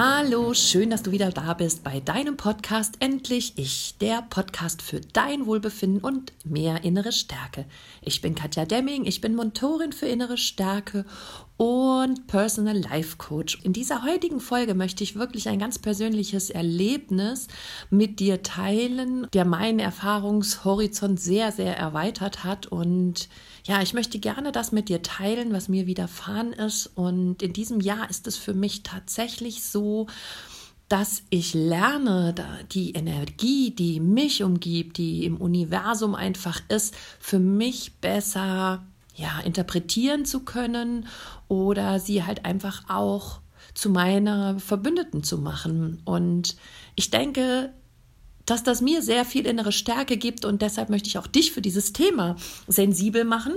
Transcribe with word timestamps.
Hallo, 0.00 0.54
schön, 0.54 0.90
dass 0.90 1.02
du 1.02 1.10
wieder 1.10 1.30
da 1.30 1.54
bist 1.54 1.82
bei 1.82 1.98
deinem 1.98 2.36
Podcast 2.36 2.98
Endlich 3.00 3.54
Ich, 3.56 3.96
der 4.00 4.22
Podcast 4.22 4.80
für 4.80 5.00
dein 5.00 5.44
Wohlbefinden 5.44 6.00
und 6.00 6.32
mehr 6.44 6.84
innere 6.84 7.10
Stärke. 7.10 7.64
Ich 8.00 8.20
bin 8.20 8.36
Katja 8.36 8.64
Demming, 8.64 9.06
ich 9.06 9.20
bin 9.20 9.34
Mentorin 9.34 9.90
für 9.90 10.06
innere 10.06 10.36
Stärke 10.36 11.04
und 11.56 12.28
Personal 12.28 12.78
Life 12.78 13.16
Coach. 13.16 13.58
In 13.64 13.72
dieser 13.72 14.04
heutigen 14.04 14.38
Folge 14.38 14.74
möchte 14.74 15.02
ich 15.02 15.16
wirklich 15.16 15.48
ein 15.48 15.58
ganz 15.58 15.80
persönliches 15.80 16.50
Erlebnis 16.50 17.48
mit 17.90 18.20
dir 18.20 18.44
teilen, 18.44 19.26
der 19.32 19.44
meinen 19.44 19.80
Erfahrungshorizont 19.80 21.18
sehr, 21.18 21.50
sehr 21.50 21.76
erweitert 21.76 22.44
hat. 22.44 22.68
Und 22.68 23.28
ja, 23.68 23.82
ich 23.82 23.92
möchte 23.92 24.18
gerne 24.18 24.50
das 24.50 24.72
mit 24.72 24.88
dir 24.88 25.02
teilen, 25.02 25.52
was 25.52 25.68
mir 25.68 25.86
widerfahren 25.86 26.54
ist. 26.54 26.86
Und 26.94 27.42
in 27.42 27.52
diesem 27.52 27.80
Jahr 27.80 28.08
ist 28.08 28.26
es 28.26 28.38
für 28.38 28.54
mich 28.54 28.82
tatsächlich 28.82 29.62
so, 29.62 30.06
dass 30.88 31.22
ich 31.28 31.52
lerne, 31.52 32.34
die 32.72 32.92
Energie, 32.92 33.70
die 33.70 34.00
mich 34.00 34.42
umgibt, 34.42 34.96
die 34.96 35.26
im 35.26 35.36
Universum 35.36 36.14
einfach 36.14 36.62
ist, 36.70 36.94
für 37.20 37.38
mich 37.38 37.92
besser 38.00 38.86
ja, 39.14 39.38
interpretieren 39.40 40.24
zu 40.24 40.40
können 40.40 41.06
oder 41.48 42.00
sie 42.00 42.24
halt 42.24 42.46
einfach 42.46 42.88
auch 42.88 43.40
zu 43.74 43.90
meiner 43.90 44.58
Verbündeten 44.58 45.22
zu 45.22 45.36
machen. 45.36 46.00
Und 46.06 46.56
ich 46.94 47.10
denke, 47.10 47.74
dass 48.50 48.62
das 48.62 48.80
mir 48.80 49.02
sehr 49.02 49.24
viel 49.24 49.46
innere 49.46 49.72
Stärke 49.72 50.16
gibt 50.16 50.44
und 50.44 50.62
deshalb 50.62 50.90
möchte 50.90 51.08
ich 51.08 51.18
auch 51.18 51.26
dich 51.26 51.52
für 51.52 51.62
dieses 51.62 51.92
Thema 51.92 52.36
sensibel 52.66 53.24
machen 53.24 53.54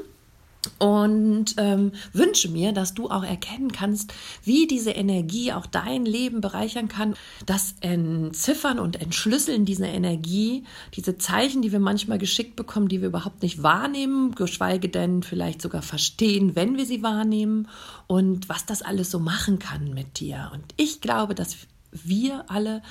und 0.78 1.56
ähm, 1.58 1.92
wünsche 2.14 2.50
mir, 2.50 2.72
dass 2.72 2.94
du 2.94 3.10
auch 3.10 3.24
erkennen 3.24 3.72
kannst, 3.72 4.14
wie 4.44 4.68
diese 4.68 4.92
Energie 4.92 5.54
auch 5.54 5.66
dein 5.66 6.06
Leben 6.06 6.42
bereichern 6.42 6.88
kann. 6.88 7.16
Das 7.46 7.76
Entziffern 7.82 8.80
und 8.80 9.02
Entschlüsseln 9.02 9.66
dieser 9.66 9.88
Energie, 9.88 10.64
diese 10.94 11.18
Zeichen, 11.18 11.62
die 11.62 11.72
wir 11.72 11.80
manchmal 11.80 12.20
geschickt 12.20 12.56
bekommen, 12.56 12.90
die 12.90 13.02
wir 13.02 13.08
überhaupt 13.08 13.42
nicht 13.42 13.64
wahrnehmen, 13.64 14.36
geschweige 14.36 14.90
denn 14.90 15.24
vielleicht 15.24 15.62
sogar 15.62 15.82
verstehen, 15.82 16.56
wenn 16.56 16.78
wir 16.78 16.86
sie 16.86 17.02
wahrnehmen 17.02 17.68
und 18.08 18.50
was 18.50 18.66
das 18.66 18.82
alles 18.82 19.10
so 19.10 19.20
machen 19.20 19.58
kann 19.58 19.94
mit 19.94 20.20
dir. 20.20 20.52
Und 20.54 20.64
ich 20.78 21.02
glaube, 21.02 21.34
dass 21.34 21.56
wir 21.92 22.50
alle, 22.50 22.82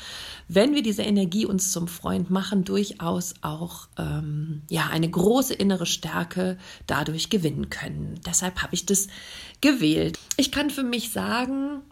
wenn 0.48 0.74
wir 0.74 0.82
diese 0.82 1.02
Energie 1.02 1.46
uns 1.46 1.72
zum 1.72 1.88
Freund 1.88 2.30
machen, 2.30 2.64
durchaus 2.64 3.34
auch 3.40 3.88
ähm, 3.98 4.62
ja 4.68 4.88
eine 4.90 5.08
große 5.08 5.54
innere 5.54 5.86
Stärke 5.86 6.58
dadurch 6.86 7.30
gewinnen 7.30 7.70
können. 7.70 8.20
Deshalb 8.26 8.62
habe 8.62 8.74
ich 8.74 8.86
das 8.86 9.08
gewählt. 9.60 10.18
Ich 10.36 10.52
kann 10.52 10.70
für 10.70 10.82
mich 10.82 11.10
sagen, 11.10 11.82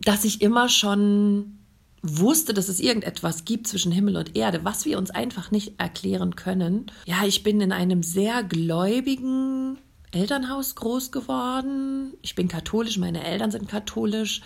dass 0.00 0.24
ich 0.24 0.42
immer 0.42 0.68
schon 0.68 1.58
wusste, 2.02 2.52
dass 2.52 2.68
es 2.68 2.80
irgendetwas 2.80 3.44
gibt 3.44 3.68
zwischen 3.68 3.92
Himmel 3.92 4.16
und 4.16 4.36
Erde, 4.36 4.64
was 4.64 4.84
wir 4.84 4.98
uns 4.98 5.10
einfach 5.10 5.50
nicht 5.50 5.80
erklären 5.80 6.34
können. 6.36 6.86
Ja, 7.06 7.24
ich 7.24 7.42
bin 7.42 7.60
in 7.60 7.72
einem 7.72 8.02
sehr 8.02 8.42
gläubigen 8.42 9.78
Elternhaus 10.10 10.74
groß 10.74 11.12
geworden. 11.12 12.14
Ich 12.20 12.34
bin 12.34 12.48
katholisch, 12.48 12.98
meine 12.98 13.24
Eltern 13.24 13.50
sind 13.50 13.68
katholisch. 13.68 14.42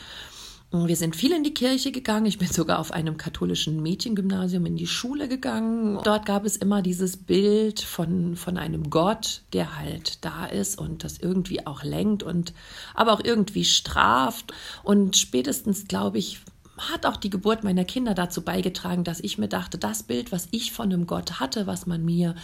Wir 0.73 0.97
sind 0.97 1.15
viel 1.15 1.33
in 1.33 1.45
die 1.45 1.55
Kirche 1.55 1.93
gegangen. 1.93 2.27
Ich 2.27 2.39
bin 2.39 2.49
sogar 2.49 2.81
auf 2.81 2.91
einem 2.91 3.17
katholischen 3.17 3.83
Mädchengymnasium 3.83 4.67
in 4.67 4.77
die 4.77 4.89
Schule 4.89 5.29
gegangen. 5.29 6.01
Dort 6.03 6.27
gab 6.27 6.45
es 6.45 6.57
immer 6.57 6.83
dieses 6.83 7.17
Bild 7.17 7.81
von, 7.81 8.35
von 8.35 8.57
einem 8.57 8.91
Gott, 8.91 9.43
der 9.53 9.79
halt 9.79 10.25
da 10.25 10.45
ist 10.47 10.79
und 10.79 11.05
das 11.05 11.19
irgendwie 11.19 11.67
auch 11.67 11.85
lenkt 11.85 12.25
und 12.25 12.53
aber 12.95 13.13
auch 13.13 13.23
irgendwie 13.23 13.65
straft. 13.65 14.53
Und 14.83 15.17
spätestens, 15.17 15.87
glaube 15.87 16.19
ich, 16.19 16.41
hat 16.79 17.07
auch 17.07 17.17
die 17.17 17.31
Geburt 17.31 17.65
meiner 17.65 17.85
Kinder 17.85 18.15
dazu 18.15 18.43
beigetragen, 18.43 19.05
dass 19.05 19.21
ich 19.21 19.39
mir 19.39 19.49
dachte, 19.49 19.79
das 19.79 20.03
Bild, 20.03 20.33
was 20.33 20.49
ich 20.51 20.73
von 20.73 20.93
einem 20.93 21.07
Gott 21.07 21.41
hatte, 21.41 21.67
was 21.67 21.87
man 21.87 22.05
mir 22.05 22.35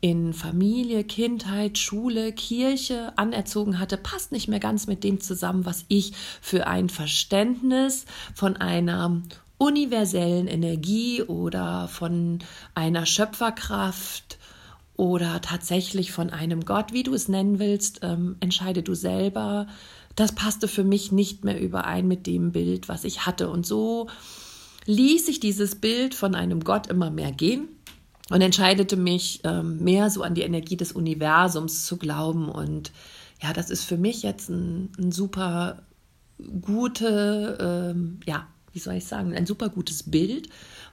in 0.00 0.32
Familie, 0.32 1.04
Kindheit, 1.04 1.78
Schule, 1.78 2.32
Kirche 2.32 3.12
anerzogen 3.16 3.78
hatte, 3.78 3.96
passt 3.96 4.32
nicht 4.32 4.48
mehr 4.48 4.60
ganz 4.60 4.86
mit 4.86 5.04
dem 5.04 5.20
zusammen, 5.20 5.64
was 5.64 5.84
ich 5.88 6.12
für 6.40 6.66
ein 6.66 6.88
Verständnis 6.88 8.04
von 8.34 8.56
einer 8.56 9.22
universellen 9.58 10.46
Energie 10.46 11.22
oder 11.22 11.88
von 11.88 12.38
einer 12.74 13.06
Schöpferkraft 13.06 14.38
oder 14.96 15.40
tatsächlich 15.40 16.12
von 16.12 16.30
einem 16.30 16.64
Gott, 16.64 16.92
wie 16.92 17.04
du 17.04 17.14
es 17.14 17.28
nennen 17.28 17.58
willst, 17.58 18.00
ähm, 18.02 18.36
entscheide 18.40 18.82
du 18.82 18.94
selber, 18.94 19.68
das 20.18 20.32
passte 20.32 20.66
für 20.66 20.82
mich 20.82 21.12
nicht 21.12 21.44
mehr 21.44 21.60
überein 21.60 22.08
mit 22.08 22.26
dem 22.26 22.50
Bild, 22.50 22.88
was 22.88 23.04
ich 23.04 23.24
hatte. 23.24 23.48
Und 23.50 23.64
so 23.64 24.08
ließ 24.86 25.28
ich 25.28 25.38
dieses 25.38 25.76
Bild 25.76 26.12
von 26.14 26.34
einem 26.34 26.64
Gott 26.64 26.88
immer 26.88 27.10
mehr 27.10 27.30
gehen 27.30 27.68
und 28.28 28.40
entscheidete 28.40 28.96
mich 28.96 29.40
ähm, 29.44 29.78
mehr 29.78 30.10
so 30.10 30.24
an 30.24 30.34
die 30.34 30.42
Energie 30.42 30.76
des 30.76 30.90
Universums 30.90 31.86
zu 31.86 31.98
glauben. 31.98 32.48
Und 32.48 32.90
ja, 33.40 33.52
das 33.52 33.70
ist 33.70 33.84
für 33.84 33.96
mich 33.96 34.22
jetzt 34.24 34.48
ein, 34.48 34.90
ein 34.98 35.12
super 35.12 35.82
gute, 36.62 37.94
ähm, 37.94 38.18
ja, 38.26 38.48
wie 38.72 38.80
soll 38.80 38.94
ich 38.94 39.06
sagen, 39.06 39.34
ein 39.34 39.46
super 39.46 39.68
gutes 39.68 40.02
Bild, 40.02 40.48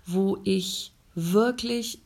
wo 0.06 0.38
ich 0.44 0.94
wirklich 1.16 2.00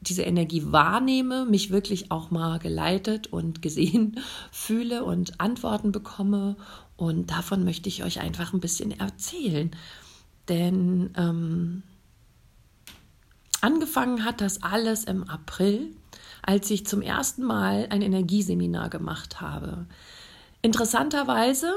diese 0.00 0.22
Energie 0.22 0.62
wahrnehme, 0.66 1.44
mich 1.44 1.70
wirklich 1.70 2.10
auch 2.10 2.30
mal 2.30 2.58
geleitet 2.58 3.26
und 3.28 3.62
gesehen 3.62 4.20
fühle 4.52 5.04
und 5.04 5.40
Antworten 5.40 5.92
bekomme. 5.92 6.56
Und 6.96 7.30
davon 7.30 7.64
möchte 7.64 7.88
ich 7.88 8.04
euch 8.04 8.20
einfach 8.20 8.52
ein 8.52 8.60
bisschen 8.60 8.98
erzählen. 8.98 9.70
Denn 10.48 11.10
ähm, 11.16 11.82
angefangen 13.60 14.24
hat 14.24 14.40
das 14.40 14.62
alles 14.62 15.04
im 15.04 15.28
April, 15.28 15.94
als 16.42 16.70
ich 16.70 16.86
zum 16.86 17.02
ersten 17.02 17.42
Mal 17.42 17.88
ein 17.90 18.02
Energieseminar 18.02 18.88
gemacht 18.88 19.40
habe. 19.40 19.86
Interessanterweise 20.62 21.72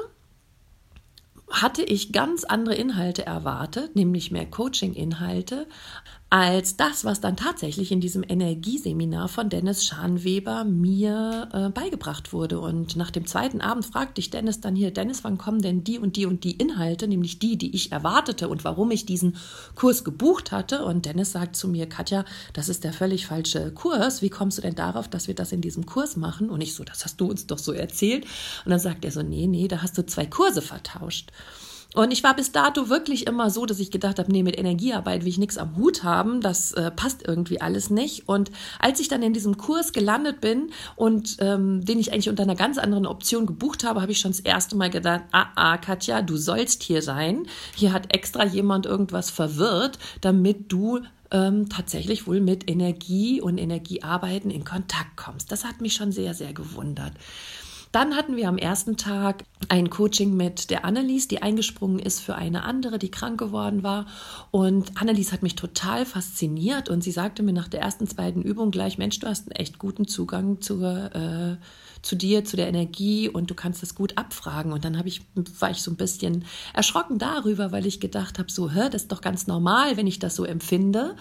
hatte 1.51 1.83
ich 1.83 2.13
ganz 2.13 2.45
andere 2.45 2.75
Inhalte 2.75 3.25
erwartet, 3.25 3.95
nämlich 3.95 4.31
mehr 4.31 4.49
Coaching-Inhalte, 4.49 5.67
als 6.31 6.77
das, 6.77 7.03
was 7.03 7.19
dann 7.19 7.35
tatsächlich 7.35 7.91
in 7.91 7.99
diesem 7.99 8.23
Energieseminar 8.23 9.27
von 9.27 9.49
Dennis 9.49 9.85
Schanweber 9.85 10.63
mir 10.63 11.49
äh, 11.51 11.69
beigebracht 11.69 12.31
wurde. 12.31 12.61
Und 12.61 12.95
nach 12.95 13.11
dem 13.11 13.27
zweiten 13.27 13.59
Abend 13.59 13.85
fragte 13.85 14.21
ich 14.21 14.29
Dennis 14.29 14.61
dann 14.61 14.73
hier, 14.73 14.91
Dennis, 14.91 15.25
wann 15.25 15.37
kommen 15.37 15.61
denn 15.61 15.83
die 15.83 15.99
und 15.99 16.15
die 16.15 16.25
und 16.25 16.45
die 16.45 16.53
Inhalte, 16.53 17.09
nämlich 17.09 17.39
die, 17.39 17.57
die 17.57 17.75
ich 17.75 17.91
erwartete 17.91 18.47
und 18.47 18.63
warum 18.63 18.91
ich 18.91 19.05
diesen 19.05 19.35
Kurs 19.75 20.05
gebucht 20.05 20.53
hatte. 20.53 20.85
Und 20.85 21.05
Dennis 21.05 21.33
sagt 21.33 21.57
zu 21.57 21.67
mir, 21.67 21.85
Katja, 21.85 22.23
das 22.53 22.69
ist 22.69 22.85
der 22.85 22.93
völlig 22.93 23.27
falsche 23.27 23.69
Kurs. 23.73 24.21
Wie 24.21 24.29
kommst 24.29 24.57
du 24.57 24.61
denn 24.61 24.75
darauf, 24.75 25.09
dass 25.09 25.27
wir 25.27 25.35
das 25.35 25.51
in 25.51 25.59
diesem 25.59 25.85
Kurs 25.85 26.15
machen? 26.15 26.49
Und 26.49 26.61
ich 26.61 26.75
so, 26.75 26.85
das 26.85 27.03
hast 27.03 27.19
du 27.19 27.29
uns 27.29 27.45
doch 27.45 27.59
so 27.59 27.73
erzählt. 27.73 28.23
Und 28.63 28.71
dann 28.71 28.79
sagt 28.79 29.03
er 29.03 29.11
so, 29.11 29.21
nee, 29.21 29.47
nee, 29.47 29.67
da 29.67 29.81
hast 29.81 29.97
du 29.97 30.05
zwei 30.05 30.27
Kurse 30.27 30.61
vertauscht. 30.61 31.29
Und 31.93 32.11
ich 32.11 32.23
war 32.23 32.35
bis 32.35 32.53
dato 32.53 32.87
wirklich 32.89 33.27
immer 33.27 33.49
so, 33.49 33.65
dass 33.65 33.79
ich 33.79 33.91
gedacht 33.91 34.17
habe, 34.17 34.31
nee, 34.31 34.43
mit 34.43 34.57
Energiearbeit 34.57 35.21
will 35.21 35.27
ich 35.27 35.37
nichts 35.37 35.57
am 35.57 35.75
Hut 35.75 36.03
haben, 36.03 36.39
das 36.39 36.71
äh, 36.71 36.89
passt 36.89 37.27
irgendwie 37.27 37.59
alles 37.59 37.89
nicht. 37.89 38.29
Und 38.29 38.49
als 38.79 39.01
ich 39.01 39.09
dann 39.09 39.23
in 39.23 39.33
diesem 39.33 39.57
Kurs 39.57 39.91
gelandet 39.91 40.39
bin 40.39 40.71
und 40.95 41.37
ähm, 41.39 41.83
den 41.83 41.99
ich 41.99 42.13
eigentlich 42.13 42.29
unter 42.29 42.43
einer 42.43 42.55
ganz 42.55 42.77
anderen 42.77 43.05
Option 43.05 43.45
gebucht 43.45 43.83
habe, 43.83 44.01
habe 44.01 44.13
ich 44.13 44.19
schon 44.19 44.31
das 44.31 44.39
erste 44.39 44.77
Mal 44.77 44.89
gedacht, 44.89 45.23
ah, 45.33 45.47
ah, 45.55 45.77
Katja, 45.77 46.21
du 46.21 46.37
sollst 46.37 46.83
hier 46.83 47.01
sein. 47.01 47.45
Hier 47.75 47.91
hat 47.91 48.15
extra 48.15 48.45
jemand 48.45 48.85
irgendwas 48.85 49.29
verwirrt, 49.29 49.99
damit 50.21 50.71
du 50.71 51.01
ähm, 51.31 51.69
tatsächlich 51.69 52.27
wohl 52.27 52.39
mit 52.39 52.69
Energie 52.69 53.41
und 53.41 53.57
Energiearbeiten 53.57 54.51
in 54.51 54.63
Kontakt 54.63 55.17
kommst. 55.17 55.51
Das 55.51 55.65
hat 55.65 55.81
mich 55.81 55.93
schon 55.93 56.11
sehr, 56.11 56.33
sehr 56.33 56.53
gewundert. 56.53 57.13
Dann 57.91 58.15
hatten 58.15 58.37
wir 58.37 58.47
am 58.47 58.57
ersten 58.57 58.95
Tag 58.95 59.43
ein 59.67 59.89
Coaching 59.89 60.35
mit 60.35 60.69
der 60.69 60.85
Annelies, 60.85 61.27
die 61.27 61.41
eingesprungen 61.41 61.99
ist 61.99 62.21
für 62.21 62.35
eine 62.35 62.63
andere, 62.63 62.99
die 62.99 63.11
krank 63.11 63.37
geworden 63.37 63.83
war. 63.83 64.05
Und 64.49 65.01
Annelies 65.01 65.33
hat 65.33 65.43
mich 65.43 65.55
total 65.55 66.05
fasziniert 66.05 66.87
und 66.87 67.03
sie 67.03 67.11
sagte 67.11 67.43
mir 67.43 67.53
nach 67.53 67.67
der 67.67 67.81
ersten, 67.81 68.07
zweiten 68.07 68.41
Übung 68.41 68.71
gleich, 68.71 68.97
Mensch, 68.97 69.19
du 69.19 69.27
hast 69.27 69.47
einen 69.47 69.57
echt 69.57 69.77
guten 69.77 70.07
Zugang 70.07 70.61
zur, 70.61 71.13
äh, 71.13 71.57
zu 72.01 72.15
dir, 72.15 72.45
zu 72.45 72.55
der 72.55 72.69
Energie 72.69 73.27
und 73.27 73.49
du 73.51 73.55
kannst 73.55 73.81
das 73.81 73.93
gut 73.93 74.17
abfragen. 74.17 74.71
Und 74.71 74.85
dann 74.85 75.01
ich, 75.05 75.21
war 75.59 75.71
ich 75.71 75.81
so 75.81 75.91
ein 75.91 75.97
bisschen 75.97 76.45
erschrocken 76.73 77.19
darüber, 77.19 77.73
weil 77.73 77.85
ich 77.85 77.99
gedacht 77.99 78.39
habe, 78.39 78.49
so, 78.49 78.71
hör, 78.71 78.89
das 78.89 79.03
ist 79.03 79.11
doch 79.11 79.21
ganz 79.21 79.47
normal, 79.47 79.97
wenn 79.97 80.07
ich 80.07 80.19
das 80.19 80.35
so 80.35 80.45
empfinde. 80.45 81.15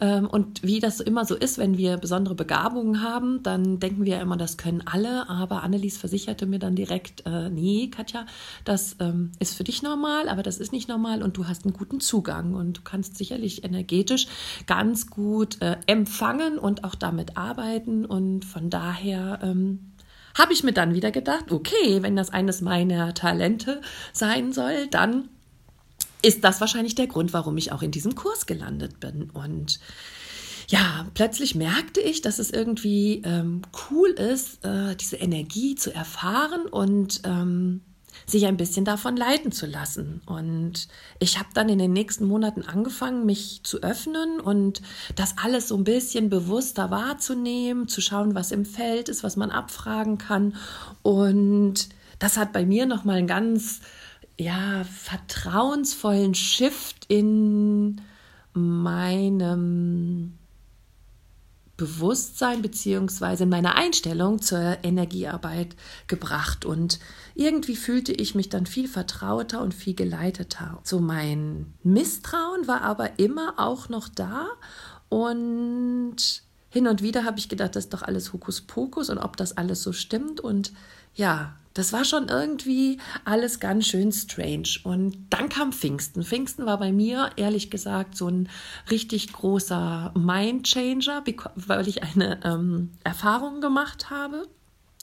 Ähm, 0.00 0.26
und 0.26 0.62
wie 0.62 0.80
das 0.80 1.00
immer 1.00 1.24
so 1.24 1.34
ist, 1.34 1.58
wenn 1.58 1.76
wir 1.76 1.96
besondere 1.96 2.34
Begabungen 2.34 3.02
haben, 3.02 3.42
dann 3.42 3.80
denken 3.80 4.04
wir 4.04 4.20
immer, 4.20 4.36
das 4.36 4.56
können 4.56 4.82
alle. 4.86 5.28
Aber 5.28 5.62
Annelies 5.62 5.96
versicherte 5.96 6.46
mir 6.46 6.58
dann 6.58 6.74
direkt, 6.74 7.24
äh, 7.26 7.50
nee, 7.50 7.88
Katja, 7.88 8.26
das 8.64 8.96
ähm, 9.00 9.32
ist 9.38 9.54
für 9.56 9.64
dich 9.64 9.82
normal, 9.82 10.28
aber 10.28 10.42
das 10.42 10.58
ist 10.58 10.72
nicht 10.72 10.88
normal 10.88 11.22
und 11.22 11.36
du 11.36 11.46
hast 11.48 11.64
einen 11.64 11.74
guten 11.74 12.00
Zugang 12.00 12.54
und 12.54 12.78
du 12.78 12.82
kannst 12.82 13.16
sicherlich 13.16 13.64
energetisch 13.64 14.26
ganz 14.66 15.08
gut 15.08 15.60
äh, 15.60 15.76
empfangen 15.86 16.58
und 16.58 16.84
auch 16.84 16.94
damit 16.94 17.36
arbeiten. 17.36 18.04
Und 18.04 18.44
von 18.44 18.70
daher 18.70 19.40
ähm, 19.42 19.92
habe 20.36 20.52
ich 20.52 20.62
mir 20.62 20.72
dann 20.72 20.94
wieder 20.94 21.10
gedacht, 21.10 21.50
okay, 21.50 22.02
wenn 22.02 22.14
das 22.14 22.30
eines 22.30 22.60
meiner 22.60 23.14
Talente 23.14 23.80
sein 24.12 24.52
soll, 24.52 24.86
dann 24.86 25.28
ist 26.22 26.44
das 26.44 26.60
wahrscheinlich 26.60 26.94
der 26.94 27.06
Grund, 27.06 27.32
warum 27.32 27.56
ich 27.56 27.72
auch 27.72 27.82
in 27.82 27.90
diesem 27.90 28.14
Kurs 28.14 28.46
gelandet 28.46 29.00
bin. 29.00 29.30
Und 29.30 29.80
ja, 30.68 31.06
plötzlich 31.14 31.54
merkte 31.54 32.00
ich, 32.00 32.20
dass 32.20 32.38
es 32.38 32.50
irgendwie 32.50 33.22
ähm, 33.24 33.62
cool 33.90 34.10
ist, 34.10 34.64
äh, 34.64 34.94
diese 34.96 35.16
Energie 35.16 35.74
zu 35.74 35.94
erfahren 35.94 36.66
und 36.66 37.22
ähm, 37.24 37.80
sich 38.26 38.46
ein 38.46 38.56
bisschen 38.56 38.84
davon 38.84 39.16
leiten 39.16 39.52
zu 39.52 39.66
lassen. 39.66 40.20
Und 40.26 40.88
ich 41.18 41.38
habe 41.38 41.48
dann 41.54 41.68
in 41.68 41.78
den 41.78 41.92
nächsten 41.92 42.26
Monaten 42.26 42.62
angefangen, 42.62 43.24
mich 43.24 43.60
zu 43.62 43.82
öffnen 43.82 44.40
und 44.40 44.82
das 45.16 45.36
alles 45.42 45.68
so 45.68 45.76
ein 45.76 45.84
bisschen 45.84 46.28
bewusster 46.28 46.90
wahrzunehmen, 46.90 47.88
zu 47.88 48.00
schauen, 48.00 48.34
was 48.34 48.52
im 48.52 48.66
Feld 48.66 49.08
ist, 49.08 49.24
was 49.24 49.36
man 49.36 49.50
abfragen 49.50 50.18
kann. 50.18 50.56
Und 51.02 51.88
das 52.18 52.36
hat 52.36 52.52
bei 52.52 52.66
mir 52.66 52.84
nochmal 52.84 53.18
einen 53.18 53.26
ganz 53.26 53.80
ja, 54.38 54.84
vertrauensvollen 54.84 56.34
Shift 56.34 57.04
in 57.08 58.00
meinem 58.52 60.38
Bewusstsein 61.76 62.60
beziehungsweise 62.60 63.44
in 63.44 63.50
meiner 63.50 63.76
Einstellung 63.76 64.40
zur 64.40 64.78
Energiearbeit 64.82 65.76
gebracht 66.08 66.64
und 66.64 66.98
irgendwie 67.34 67.76
fühlte 67.76 68.12
ich 68.12 68.34
mich 68.34 68.48
dann 68.48 68.66
viel 68.66 68.88
vertrauter 68.88 69.60
und 69.60 69.74
viel 69.74 69.94
geleiteter. 69.94 70.80
So 70.82 70.98
mein 70.98 71.72
Misstrauen 71.84 72.66
war 72.66 72.82
aber 72.82 73.20
immer 73.20 73.54
auch 73.58 73.88
noch 73.88 74.08
da 74.08 74.48
und 75.08 76.42
hin 76.78 76.86
und 76.86 77.02
wieder 77.02 77.24
habe 77.24 77.40
ich 77.40 77.48
gedacht, 77.48 77.74
das 77.74 77.86
ist 77.86 77.92
doch 77.92 78.02
alles 78.02 78.32
Hokuspokus 78.32 79.10
und 79.10 79.18
ob 79.18 79.36
das 79.36 79.56
alles 79.56 79.82
so 79.82 79.92
stimmt 79.92 80.38
und 80.38 80.72
ja, 81.16 81.56
das 81.74 81.92
war 81.92 82.04
schon 82.04 82.28
irgendwie 82.28 82.98
alles 83.24 83.58
ganz 83.58 83.86
schön 83.86 84.12
strange. 84.12 84.68
Und 84.84 85.16
dann 85.30 85.48
kam 85.48 85.72
Pfingsten. 85.72 86.22
Pfingsten 86.22 86.66
war 86.66 86.78
bei 86.78 86.92
mir, 86.92 87.30
ehrlich 87.34 87.68
gesagt, 87.68 88.16
so 88.16 88.28
ein 88.28 88.48
richtig 88.92 89.32
großer 89.32 90.12
Mindchanger, 90.16 91.24
weil 91.56 91.88
ich 91.88 92.04
eine 92.04 92.40
ähm, 92.44 92.92
Erfahrung 93.02 93.60
gemacht 93.60 94.08
habe. 94.08 94.46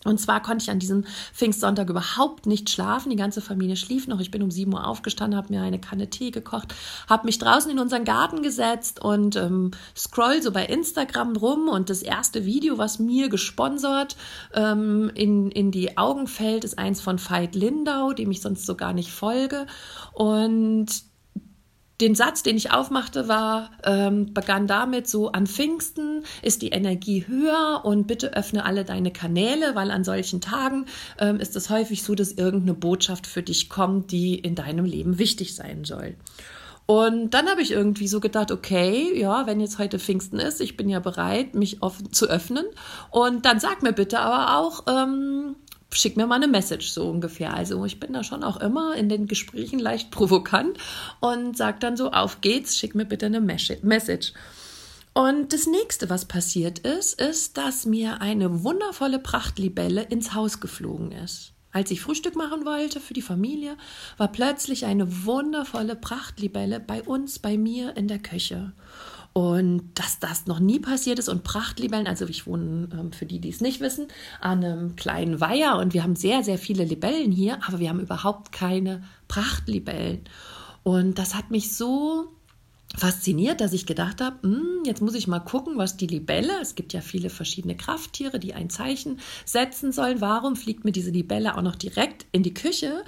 Und 0.06 0.20
zwar 0.20 0.42
konnte 0.42 0.64
ich 0.64 0.72
an 0.72 0.80
diesem 0.80 1.04
Pfingstsonntag 1.34 1.90
überhaupt 1.90 2.46
nicht 2.46 2.70
schlafen. 2.70 3.10
Die 3.10 3.16
ganze 3.16 3.42
Familie 3.42 3.76
schlief 3.76 4.08
noch. 4.08 4.20
Ich 4.20 4.32
bin 4.32 4.44
um 4.44 4.52
sieben 4.52 4.74
Uhr 4.74 4.88
aufgestanden, 4.88 5.38
habe 5.38 5.54
mir 5.54 5.62
eine 5.62 5.80
Kanne 5.80 6.10
Tee 6.10 6.32
gekocht, 6.32 6.74
habe 7.10 7.26
mich 7.26 7.40
draußen 7.40 7.70
in 7.70 7.80
unseren 7.80 8.06
Garten 8.06 8.44
gesetzt 8.44 9.04
und 9.04 9.36
ähm, 9.36 9.72
scroll 9.96 10.42
so 10.42 10.52
bei 10.52 10.66
Instagram 10.66 11.36
rum. 11.36 11.68
Und 11.68 11.90
das 11.90 12.02
erste 12.02 12.46
Video, 12.46 12.78
was 12.78 13.00
mir 13.00 13.30
gesponsert 13.30 14.16
ähm, 14.54 15.12
in, 15.16 15.52
in 15.52 15.72
die 15.72 15.98
Augen 15.98 16.28
fällt, 16.28 16.64
ist 16.64 16.78
eins 16.78 17.02
von 17.02 17.20
Veit 17.20 17.56
Lindau, 17.56 18.14
dem 18.14 18.32
ich 18.32 18.42
sonst 18.42 18.66
so 18.66 18.76
gar 18.76 18.94
nicht 18.94 19.12
folge. 19.12 19.66
Und 20.14 21.15
den 22.02 22.16
Satz, 22.16 22.44
den 22.44 22.58
ich 22.58 22.72
aufmachte, 22.72 23.28
war, 23.28 23.72
ähm, 23.84 24.34
begann 24.34 24.68
damit 24.68 25.08
so, 25.08 25.32
an 25.32 25.48
Pfingsten 25.48 26.24
ist 26.42 26.62
die 26.62 26.70
Energie 26.70 27.26
höher 27.28 27.82
und 27.84 28.06
bitte 28.08 28.36
öffne 28.36 28.66
alle 28.66 28.84
deine 28.84 29.12
Kanäle, 29.12 29.76
weil 29.76 29.92
an 29.92 30.04
solchen 30.04 30.42
Tagen 30.42 30.86
ähm, 31.20 31.40
ist 31.40 31.56
es 31.56 31.70
häufig 31.70 32.04
so, 32.04 32.14
dass 32.16 32.34
irgendeine 32.34 32.74
Botschaft 32.74 33.28
für 33.28 33.44
dich 33.44 33.70
kommt, 33.70 34.12
die 34.12 34.36
in 34.36 34.56
deinem 34.56 34.86
Leben 34.86 35.20
wichtig 35.20 35.56
sein 35.56 35.86
soll. 35.86 36.16
Und 36.88 37.34
dann 37.34 37.48
habe 37.48 37.62
ich 37.62 37.72
irgendwie 37.72 38.08
so 38.08 38.20
gedacht, 38.20 38.52
okay, 38.52 39.18
ja, 39.20 39.48
wenn 39.48 39.60
jetzt 39.60 39.80
heute 39.80 39.98
Pfingsten 39.98 40.38
ist, 40.38 40.62
ich 40.62 40.78
bin 40.78 40.88
ja 40.88 41.00
bereit, 41.00 41.56
mich 41.56 41.82
offen 41.82 42.14
zu 42.14 42.28
öffnen. 42.28 42.66
Und 43.10 43.46
dann 43.46 43.60
sag 43.60 43.82
mir 43.82 43.94
bitte 43.94 44.20
aber 44.20 44.60
auch, 44.60 44.84
ähm, 44.88 45.56
schick 45.96 46.18
mir 46.18 46.28
mal 46.28 46.36
eine 46.36 46.48
Message 46.48 46.90
so 46.90 47.10
ungefähr. 47.10 47.54
Also 47.54 47.84
ich 47.86 48.00
bin 48.00 48.14
da 48.14 48.24
schon 48.24 48.44
auch 48.44 48.58
immer 48.58 48.96
in 48.96 49.10
den 49.10 49.28
Gesprächen 49.28 49.80
leicht 49.80 50.12
provokant 50.12 50.78
und 51.20 51.58
sag 51.58 51.80
dann 51.80 51.98
so, 51.98 52.12
auf 52.12 52.42
geht's, 52.42 52.78
schick 52.78 52.96
mir 52.96 53.06
bitte 53.06 53.28
eine 53.28 53.42
Message. 53.42 54.34
Und 55.14 55.54
das 55.54 55.66
nächste, 55.66 56.10
was 56.10 56.26
passiert 56.26 56.80
ist, 56.80 57.22
ist, 57.22 57.58
dass 57.58 57.86
mir 57.86 58.22
eine 58.22 58.64
wundervolle 58.64 59.20
Prachtlibelle 59.20 60.04
ins 60.04 60.34
Haus 60.34 60.60
geflogen 60.60 61.14
ist. 61.14 61.54
Als 61.72 61.92
ich 61.92 62.02
Frühstück 62.02 62.36
machen 62.36 62.66
wollte 62.66 63.00
für 63.00 63.14
die 63.14 63.22
Familie, 63.22 63.78
war 64.18 64.30
plötzlich 64.30 64.86
eine 64.86 65.26
wundervolle 65.26 65.96
Prachtlibelle 65.96 66.80
bei 66.80 67.02
uns, 67.02 67.40
bei 67.40 67.58
mir 67.58 67.96
in 67.98 68.08
der 68.08 68.20
Küche. 68.20 68.74
Und 69.38 69.90
dass 69.96 70.20
das 70.20 70.46
noch 70.46 70.62
nie 70.62 70.80
passiert 70.80 71.20
ist 71.20 71.28
und 71.28 71.44
Prachtlibellen, 71.44 72.08
also 72.08 72.26
ich 72.26 72.48
wohne, 72.48 72.88
ähm, 72.94 73.12
für 73.12 73.26
die, 73.26 73.42
die 73.42 73.50
es 73.50 73.60
nicht 73.60 73.82
wissen, 73.82 74.08
an 74.40 74.64
einem 74.64 74.96
kleinen 74.96 75.42
Weiher 75.42 75.76
und 75.76 75.94
wir 75.94 76.04
haben 76.04 76.16
sehr, 76.16 76.42
sehr 76.42 76.58
viele 76.58 76.86
Libellen 76.86 77.34
hier, 77.34 77.60
aber 77.68 77.80
wir 77.80 77.90
haben 77.90 78.00
überhaupt 78.00 78.54
keine 78.54 79.04
Prachtlibellen. 79.28 80.22
Und 80.84 81.20
das 81.20 81.36
hat 81.36 81.52
mich 81.52 81.76
so 81.76 82.32
fasziniert, 82.96 83.60
dass 83.60 83.74
ich 83.74 83.86
gedacht 83.86 84.22
habe, 84.22 84.38
hm, 84.42 84.84
jetzt 84.86 85.02
muss 85.02 85.16
ich 85.16 85.28
mal 85.28 85.40
gucken, 85.40 85.78
was 85.78 85.98
die 85.98 86.08
Libelle, 86.08 86.54
es 86.62 86.76
gibt 86.76 86.94
ja 86.94 87.02
viele 87.02 87.30
verschiedene 87.30 87.76
Krafttiere, 87.76 88.40
die 88.40 88.54
ein 88.54 88.70
Zeichen 88.70 89.20
setzen 89.44 89.92
sollen. 89.92 90.22
Warum 90.22 90.56
fliegt 90.56 90.86
mir 90.86 90.94
diese 90.94 91.12
Libelle 91.12 91.58
auch 91.58 91.62
noch 91.62 91.76
direkt 91.76 92.26
in 92.32 92.42
die 92.42 92.54
Küche? 92.54 93.04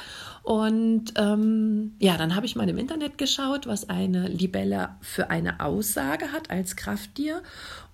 Und 0.48 1.12
ähm, 1.18 1.98
ja, 2.00 2.16
dann 2.16 2.34
habe 2.34 2.46
ich 2.46 2.56
mal 2.56 2.70
im 2.70 2.78
Internet 2.78 3.18
geschaut, 3.18 3.68
was 3.68 3.90
eine 3.90 4.30
Libelle 4.30 4.92
für 5.02 5.30
eine 5.30 5.60
Aussage 5.60 6.32
hat 6.32 6.50
als 6.50 6.78
Krafttier. 6.78 7.44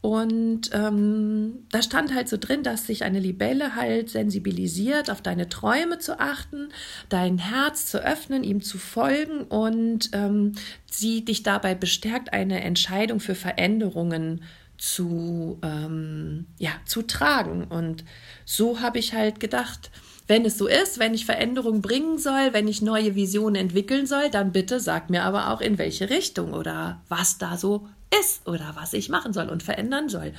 Und 0.02 0.70
ähm, 0.72 1.66
da 1.72 1.82
stand 1.82 2.14
halt 2.14 2.30
so 2.30 2.38
drin, 2.38 2.62
dass 2.62 2.86
sich 2.86 3.06
eine 3.06 3.20
Libelle 3.20 3.76
halt 3.76 4.12
sensibilisiert, 4.12 5.10
auf 5.10 5.24
deine 5.24 5.50
Träume 5.50 5.98
zu 5.98 6.20
achten, 6.20 6.70
dein 7.10 7.40
Herz 7.40 7.88
zu 7.88 8.06
öffnen, 8.06 8.44
ihm 8.44 8.62
zu 8.62 8.78
folgen 8.78 9.46
und 9.46 10.12
ähm, 10.14 10.52
sie 10.86 11.26
dich 11.26 11.42
dabei 11.42 11.74
bestärkt, 11.74 12.34
eine 12.34 12.64
Entscheidung 12.64 13.20
für 13.20 13.34
Veränderungen 13.34 14.44
zu, 14.78 15.58
ähm, 15.64 16.46
ja, 16.60 16.74
zu 16.86 17.02
tragen. 17.02 17.64
Und 17.64 18.06
so 18.46 18.80
habe 18.80 19.00
ich 19.00 19.14
halt 19.14 19.40
gedacht, 19.40 19.90
wenn 20.28 20.46
es 20.46 20.58
so 20.58 20.68
ist, 20.68 21.00
wenn 21.00 21.14
ich 21.14 21.26
Veränderungen 21.26 21.82
bringen 21.82 22.18
soll, 22.18 22.54
wenn 22.54 22.68
ich 22.68 22.82
neue 22.82 23.16
Visionen 23.16 23.56
entwickeln 23.56 24.06
soll, 24.06 24.30
dann 24.30 24.52
bitte 24.52 24.80
sag 24.80 25.10
mir 25.10 25.24
aber 25.24 25.50
auch 25.50 25.62
in 25.62 25.78
welche 25.78 26.10
Richtung 26.10 26.54
oder 26.54 27.02
was 27.10 27.38
da 27.38 27.58
so 27.58 27.88
ist 28.22 28.48
oder 28.48 28.74
was 28.76 28.94
ich 28.94 29.10
machen 29.10 29.34
soll 29.34 29.50
und 29.50 29.64
verändern 29.64 30.10
soll. 30.10 30.34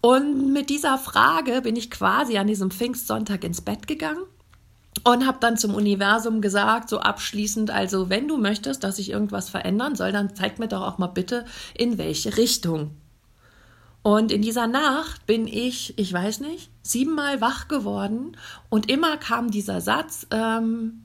Und 0.00 0.52
mit 0.52 0.70
dieser 0.70 0.98
Frage 0.98 1.62
bin 1.62 1.76
ich 1.76 1.90
quasi 1.90 2.36
an 2.36 2.48
diesem 2.48 2.70
Pfingstsonntag 2.70 3.44
ins 3.44 3.60
Bett 3.60 3.86
gegangen 3.86 4.24
und 5.04 5.26
habe 5.26 5.38
dann 5.40 5.56
zum 5.56 5.74
Universum 5.74 6.40
gesagt, 6.40 6.88
so 6.88 6.98
abschließend, 6.98 7.70
also 7.70 8.10
wenn 8.10 8.28
du 8.28 8.36
möchtest, 8.36 8.82
dass 8.82 8.98
ich 8.98 9.10
irgendwas 9.10 9.48
verändern 9.48 9.94
soll, 9.94 10.10
dann 10.10 10.34
zeig 10.34 10.58
mir 10.58 10.68
doch 10.68 10.82
auch 10.82 10.98
mal 10.98 11.06
bitte, 11.06 11.44
in 11.74 11.98
welche 11.98 12.36
Richtung. 12.36 12.96
Und 14.02 14.32
in 14.32 14.42
dieser 14.42 14.66
Nacht 14.66 15.26
bin 15.26 15.46
ich, 15.46 15.96
ich 15.96 16.12
weiß 16.12 16.40
nicht, 16.40 16.70
siebenmal 16.82 17.40
wach 17.40 17.68
geworden 17.68 18.36
und 18.68 18.90
immer 18.90 19.16
kam 19.16 19.50
dieser 19.50 19.80
Satz, 19.80 20.26
ähm, 20.32 21.04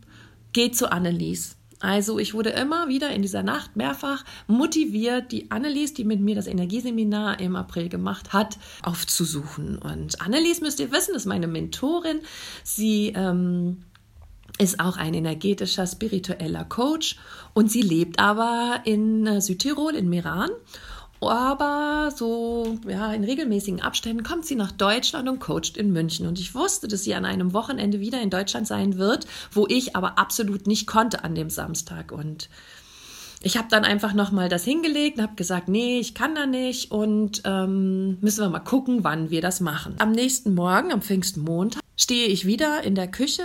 geh 0.53 0.71
zu 0.71 0.91
Annelies. 0.91 1.57
Also 1.79 2.17
ich 2.17 2.33
wurde 2.33 2.49
immer 2.49 2.87
wieder 2.87 3.11
in 3.11 3.21
dieser 3.21 3.43
Nacht 3.43 3.75
mehrfach 3.75 4.25
motiviert, 4.47 5.31
die 5.31 5.51
Annelies, 5.51 5.93
die 5.93 6.05
mit 6.05 6.19
mir 6.19 6.33
das 6.33 6.47
Energieseminar 6.47 7.39
im 7.39 7.55
April 7.55 7.87
gemacht 7.87 8.33
hat, 8.33 8.57
aufzusuchen. 8.81 9.77
Und 9.77 10.19
Annelies, 10.19 10.61
müsst 10.61 10.79
ihr 10.79 10.91
wissen, 10.91 11.13
ist 11.13 11.27
meine 11.27 11.45
Mentorin. 11.45 12.21
Sie 12.63 13.13
ähm, 13.15 13.83
ist 14.57 14.79
auch 14.79 14.97
ein 14.97 15.13
energetischer, 15.13 15.85
spiritueller 15.85 16.65
Coach 16.65 17.17
und 17.53 17.71
sie 17.71 17.83
lebt 17.83 18.19
aber 18.19 18.81
in 18.85 19.27
äh, 19.27 19.41
Südtirol, 19.41 19.93
in 19.93 20.09
Meran. 20.09 20.49
Aber 21.19 22.11
so, 22.15 22.77
ja, 22.87 23.11
in 23.13 23.23
regelmäßigen 23.23 23.81
Abständen 23.81 24.23
kommt 24.23 24.45
sie 24.45 24.55
nach 24.55 24.71
Deutschland 24.71 25.27
und 25.27 25.39
coacht 25.39 25.75
in 25.75 25.91
München. 25.91 26.27
Und 26.27 26.39
ich 26.39 26.53
wusste, 26.53 26.87
dass 26.87 27.03
sie 27.03 27.15
an 27.15 27.25
einem 27.25 27.53
Wochenende 27.53 27.99
wieder 27.99 28.21
in 28.21 28.29
Deutschland 28.29 28.67
sein 28.67 28.97
wird, 28.97 29.25
wo 29.51 29.65
ich 29.67 29.95
aber 29.95 30.19
absolut 30.19 30.67
nicht 30.67 30.85
konnte 30.85 31.23
an 31.23 31.33
dem 31.33 31.49
Samstag. 31.49 32.11
Und 32.11 32.49
ich 33.41 33.57
habe 33.57 33.67
dann 33.69 33.83
einfach 33.83 34.13
nochmal 34.13 34.49
das 34.49 34.63
hingelegt 34.63 35.17
und 35.17 35.23
habe 35.23 35.35
gesagt, 35.35 35.67
nee, 35.67 35.99
ich 35.99 36.13
kann 36.13 36.35
da 36.35 36.45
nicht 36.45 36.91
und 36.91 37.41
ähm, 37.45 38.17
müssen 38.21 38.41
wir 38.41 38.49
mal 38.49 38.59
gucken, 38.59 39.03
wann 39.03 39.29
wir 39.29 39.41
das 39.41 39.59
machen. 39.59 39.95
Am 39.99 40.11
nächsten 40.11 40.53
Morgen, 40.53 40.91
am 40.91 41.01
Pfingstmontag, 41.01 41.81
stehe 41.95 42.27
ich 42.27 42.45
wieder 42.45 42.83
in 42.83 42.95
der 42.95 43.07
Küche 43.07 43.43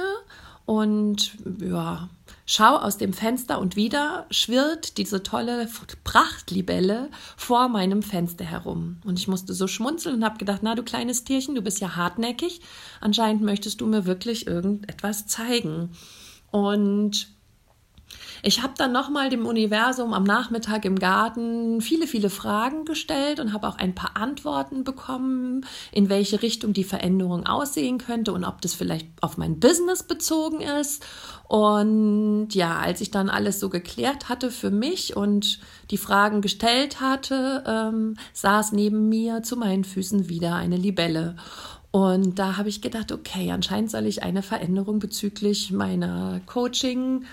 und 0.65 1.33
ja, 1.61 2.09
schau 2.47 2.77
aus 2.77 2.99
dem 2.99 3.13
Fenster 3.13 3.59
und 3.59 3.77
wieder 3.77 4.27
schwirrt 4.31 4.99
diese 4.99 5.23
tolle 5.23 5.69
Prachtlibelle 6.05 7.11
vor 7.37 7.69
meinem 7.69 8.03
Fenster 8.03 8.45
herum. 8.45 8.99
Und 9.05 9.19
ich 9.19 9.29
musste 9.29 9.55
so 9.55 9.67
schmunzeln 9.67 10.17
und 10.17 10.25
habe 10.25 10.39
gedacht, 10.39 10.61
na 10.63 10.75
du 10.75 10.83
kleines 10.83 11.25
Tierchen, 11.25 11.55
du 11.55 11.63
bist 11.63 11.81
ja 11.81 11.97
hartnäckig. 11.97 12.61
Anscheinend 13.01 13.43
möchtest 13.43 13.81
du 13.81 13.87
mir 13.87 14.07
wirklich 14.07 14.47
irgendetwas 14.47 15.27
zeigen. 15.27 15.91
Und 16.51 17.32
Ich 18.43 18.63
habe 18.63 18.75
dann 18.77 18.91
nochmal 18.91 19.29
dem 19.29 19.47
Universum 19.47 20.13
am 20.13 20.25
Nachmittag 20.25 20.85
im 20.85 20.99
Garten 20.99 21.81
viele, 21.81 22.09
viele 22.09 22.29
Fragen 22.29 22.85
gestellt 22.85 23.39
und 23.39 23.53
habe 23.53 23.69
auch 23.69 23.79
ein 23.79 23.95
paar 23.95 24.17
Antworten 24.17 24.83
bekommen, 24.83 25.65
in 25.93 26.09
welche 26.09 26.43
Richtung 26.43 26.73
die 26.73 26.83
Veränderung 26.83 27.47
aussehen 27.47 27.99
könnte 27.99 28.33
und 28.33 28.45
ob 28.45 28.61
das 28.61 28.75
vielleicht 28.75 29.07
auf 29.21 29.37
mein 29.37 29.61
Business 29.61 30.03
bezogen 30.03 30.61
ist. 30.61 31.05
Und 31.47 32.49
ja, 32.53 32.79
als 32.79 33.01
ich 33.01 33.13
dann 33.13 33.29
alles 33.29 33.61
so 33.61 33.69
geklärt 33.69 34.29
hatte 34.29 34.51
für 34.51 34.71
mich 34.71 35.17
und 35.17 35.61
die 35.91 35.99
Fragen 35.99 36.41
gestellt 36.41 37.01
hatte, 37.01 37.63
ähm, 37.67 38.17
saß 38.33 38.73
neben 38.73 39.09
mir 39.09 39.43
zu 39.43 39.57
meinen 39.57 39.85
Füßen 39.85 40.29
wieder 40.29 40.57
eine 40.57 40.77
Libelle. 40.77 41.37
Und 41.93 42.39
da 42.39 42.57
habe 42.57 42.71
ich 42.71 42.81
gedacht, 42.81 43.13
okay, 43.13 43.53
anscheinend 43.53 43.91
soll 43.91 44.07
ich 44.07 44.23
eine 44.23 44.43
Veränderung 44.43 44.99
bezüglich 44.99 45.71
meiner 45.71 46.41
Coaching 46.47 47.27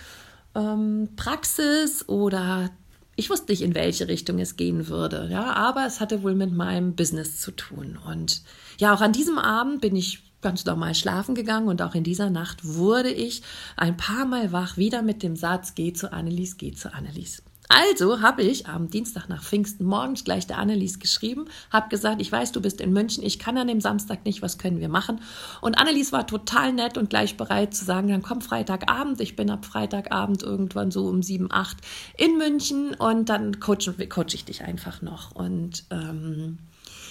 ähm, 0.56 1.10
Praxis 1.16 2.08
oder 2.08 2.70
ich 3.16 3.30
wusste 3.30 3.52
nicht, 3.52 3.62
in 3.62 3.76
welche 3.76 4.08
Richtung 4.08 4.40
es 4.40 4.56
gehen 4.56 4.88
würde, 4.88 5.28
ja, 5.30 5.52
aber 5.54 5.86
es 5.86 6.00
hatte 6.00 6.24
wohl 6.24 6.36
mit 6.36 6.54
meinem 6.54 6.96
Business 6.96 7.42
zu 7.42 7.52
tun. 7.52 8.00
Und 8.08 8.42
ja, 8.78 8.94
auch 8.94 9.02
an 9.02 9.12
diesem 9.12 9.38
Abend 9.38 9.82
bin 9.82 9.96
ich 9.96 10.24
ganz 10.42 10.64
normal 10.64 10.96
schlafen 10.96 11.36
gegangen 11.36 11.68
und 11.68 11.82
auch 11.82 11.96
in 11.96 12.06
dieser 12.06 12.30
Nacht 12.30 12.64
wurde 12.64 13.12
ich 13.12 13.42
ein 13.76 13.98
paar 13.98 14.26
Mal 14.26 14.54
wach, 14.54 14.78
wieder 14.78 15.02
mit 15.02 15.22
dem 15.22 15.36
Satz, 15.36 15.76
geh 15.76 15.92
zu 15.92 16.14
Annelies, 16.14 16.58
geh 16.58 16.72
zu 16.72 16.94
Annelies. 16.94 17.44
Also 17.72 18.22
habe 18.22 18.42
ich 18.42 18.66
am 18.66 18.90
Dienstag 18.90 19.30
nach 19.30 19.44
Pfingsten 19.44 19.86
morgens 19.86 20.24
gleich 20.24 20.48
der 20.48 20.58
Annelies 20.58 20.98
geschrieben, 20.98 21.46
habe 21.70 21.88
gesagt, 21.90 22.20
ich 22.20 22.32
weiß, 22.32 22.52
du 22.52 22.62
bist 22.62 22.82
in 22.82 22.92
München, 22.92 23.24
ich 23.24 23.38
kann 23.38 23.60
an 23.60 23.68
dem 23.68 23.80
Samstag 23.80 24.26
nicht, 24.26 24.42
was 24.42 24.58
können 24.58 24.80
wir 24.80 24.90
machen? 24.90 25.22
Und 25.62 25.78
Annelies 25.78 26.12
war 26.12 26.26
total 26.26 26.74
nett 26.74 26.98
und 26.98 27.12
gleich 27.12 27.38
bereit 27.38 27.76
zu 27.76 27.86
sagen, 27.86 28.08
dann 28.08 28.24
komm 28.24 28.42
Freitagabend, 28.42 29.22
ich 29.22 29.36
bin 29.36 29.52
ab 29.52 29.66
Freitagabend 29.66 30.42
irgendwann 30.42 30.90
so 30.90 31.06
um 31.06 31.22
sieben, 31.22 31.52
acht 31.52 31.78
in 32.18 32.40
München 32.40 32.96
und 32.96 33.30
dann 33.30 33.60
coachen, 33.60 33.96
coach 34.10 34.34
ich 34.34 34.46
dich 34.46 34.64
einfach 34.64 35.04
noch. 35.04 35.36
Und 35.36 35.84
ähm, 35.92 36.58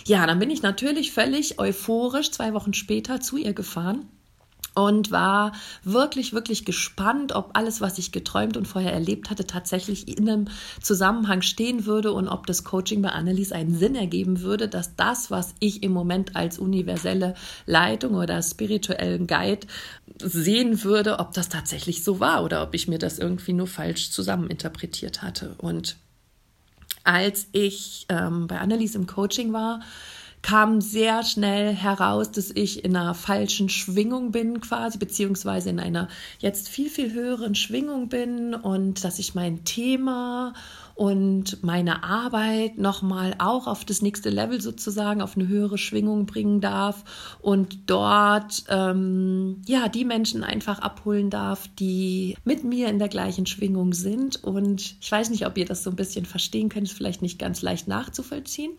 ja, 0.07 0.27
dann 0.27 0.41
bin 0.41 0.51
ich 0.51 0.63
natürlich 0.63 1.13
völlig 1.13 1.61
euphorisch 1.61 2.33
zwei 2.33 2.53
Wochen 2.53 2.75
später 2.75 3.21
zu 3.21 3.37
ihr 3.37 3.53
gefahren 3.53 4.07
und 4.79 5.11
war 5.11 5.53
wirklich, 5.83 6.33
wirklich 6.33 6.65
gespannt, 6.65 7.35
ob 7.35 7.57
alles, 7.57 7.81
was 7.81 7.99
ich 7.99 8.13
geträumt 8.13 8.57
und 8.57 8.69
vorher 8.69 8.93
erlebt 8.93 9.29
hatte, 9.29 9.45
tatsächlich 9.45 10.07
in 10.07 10.29
einem 10.29 10.49
Zusammenhang 10.81 11.43
stehen 11.43 11.85
würde 11.85 12.13
und 12.13 12.29
ob 12.29 12.47
das 12.47 12.63
Coaching 12.63 13.03
bei 13.03 13.09
Annelies 13.09 13.51
einen 13.51 13.77
Sinn 13.77 13.97
ergeben 13.97 14.43
würde, 14.43 14.69
dass 14.69 14.95
das, 14.95 15.33
was 15.33 15.57
ich 15.59 15.83
im 15.83 15.91
Moment 15.91 16.37
als 16.37 16.61
universelle 16.61 17.35
Leitung 17.67 18.15
oder 18.15 18.41
spirituellen 18.41 19.27
Guide 19.27 19.67
sehen 20.23 20.85
würde, 20.85 21.19
ob 21.19 21.35
das 21.35 21.49
tatsächlich 21.49 22.05
so 22.05 22.21
war 22.21 22.45
oder 22.45 22.63
ob 22.63 22.73
ich 22.73 22.87
mir 22.87 22.99
das 22.99 23.19
irgendwie 23.19 23.55
nur 23.55 23.67
falsch 23.67 24.13
zusammeninterpretiert 24.13 25.23
hatte. 25.23 25.57
Und 25.59 25.97
als 27.03 27.49
ich 27.51 28.07
ähm, 28.11 28.47
bei 28.47 28.61
Annelies 28.61 28.95
im 28.95 29.09
Coaching 29.09 29.53
war, 29.53 29.81
kam 30.49 30.81
sehr 30.81 31.25
schnell 31.25 31.75
heraus, 31.75 32.31
dass 32.31 32.51
ich 32.51 32.83
in 32.83 32.97
einer 32.97 33.13
falschen 33.13 33.69
Schwingung 33.69 34.33
bin 34.33 34.63
quasi, 34.63 34.97
beziehungsweise 34.97 35.69
in 35.69 35.79
einer 35.79 36.09
jetzt 36.39 36.71
viel, 36.71 36.89
viel 36.89 37.13
höheren 37.13 37.55
Schwingung 37.55 38.09
bin 38.09 38.55
und 38.55 39.05
dass 39.05 39.19
ich 39.19 39.35
mein 39.35 39.65
Thema 39.65 40.55
und 40.95 41.63
meine 41.63 42.03
Arbeit 42.03 42.79
nochmal 42.79 43.35
auch 43.39 43.67
auf 43.67 43.85
das 43.85 44.01
nächste 44.01 44.31
Level 44.31 44.63
sozusagen, 44.63 45.21
auf 45.21 45.37
eine 45.37 45.49
höhere 45.49 45.77
Schwingung 45.77 46.25
bringen 46.25 46.63
darf 46.63 47.37
und 47.43 47.91
dort 47.91 48.65
ähm, 48.71 49.61
ja 49.67 49.89
die 49.89 50.07
Menschen 50.07 50.45
einfach 50.45 50.79
abholen 50.79 51.29
darf, 51.29 51.69
die 51.79 52.39
mit 52.45 52.65
mir 52.65 52.89
in 52.89 52.99
der 52.99 53.09
gleichen 53.09 53.45
Schwingung 53.45 53.93
sind. 53.93 54.43
Und 54.43 54.97
ich 54.99 55.13
weiß 55.13 55.29
nicht, 55.29 55.47
ob 55.47 55.59
ihr 55.59 55.67
das 55.67 55.85
so 55.85 55.91
ein 55.91 55.97
bisschen 55.97 56.25
verstehen 56.25 56.71
könnt, 56.71 56.89
ist 56.89 56.97
vielleicht 56.97 57.21
nicht 57.21 57.39
ganz 57.39 57.61
leicht 57.61 57.87
nachzuvollziehen. 57.87 58.73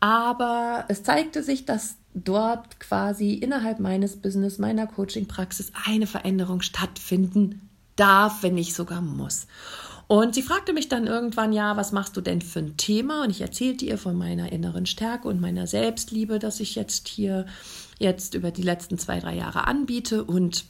Aber 0.00 0.86
es 0.88 1.02
zeigte 1.02 1.42
sich, 1.42 1.66
dass 1.66 1.96
dort 2.14 2.80
quasi 2.80 3.34
innerhalb 3.34 3.78
meines 3.78 4.16
Business, 4.16 4.58
meiner 4.58 4.86
Coaching-Praxis 4.86 5.72
eine 5.86 6.06
Veränderung 6.06 6.62
stattfinden 6.62 7.68
darf, 7.96 8.42
wenn 8.42 8.54
nicht 8.54 8.74
sogar 8.74 9.02
muss. 9.02 9.46
Und 10.08 10.34
sie 10.34 10.42
fragte 10.42 10.72
mich 10.72 10.88
dann 10.88 11.06
irgendwann, 11.06 11.52
ja, 11.52 11.76
was 11.76 11.92
machst 11.92 12.16
du 12.16 12.20
denn 12.20 12.42
für 12.42 12.58
ein 12.58 12.76
Thema? 12.76 13.22
Und 13.22 13.30
ich 13.30 13.42
erzählte 13.42 13.84
ihr 13.84 13.96
von 13.96 14.16
meiner 14.16 14.50
inneren 14.50 14.86
Stärke 14.86 15.28
und 15.28 15.40
meiner 15.40 15.68
Selbstliebe, 15.68 16.40
dass 16.40 16.58
ich 16.58 16.74
jetzt 16.74 17.06
hier 17.06 17.46
jetzt 18.00 18.34
über 18.34 18.50
die 18.50 18.62
letzten 18.62 18.98
zwei, 18.98 19.20
drei 19.20 19.36
Jahre 19.36 19.68
anbiete 19.68 20.24
und 20.24 20.64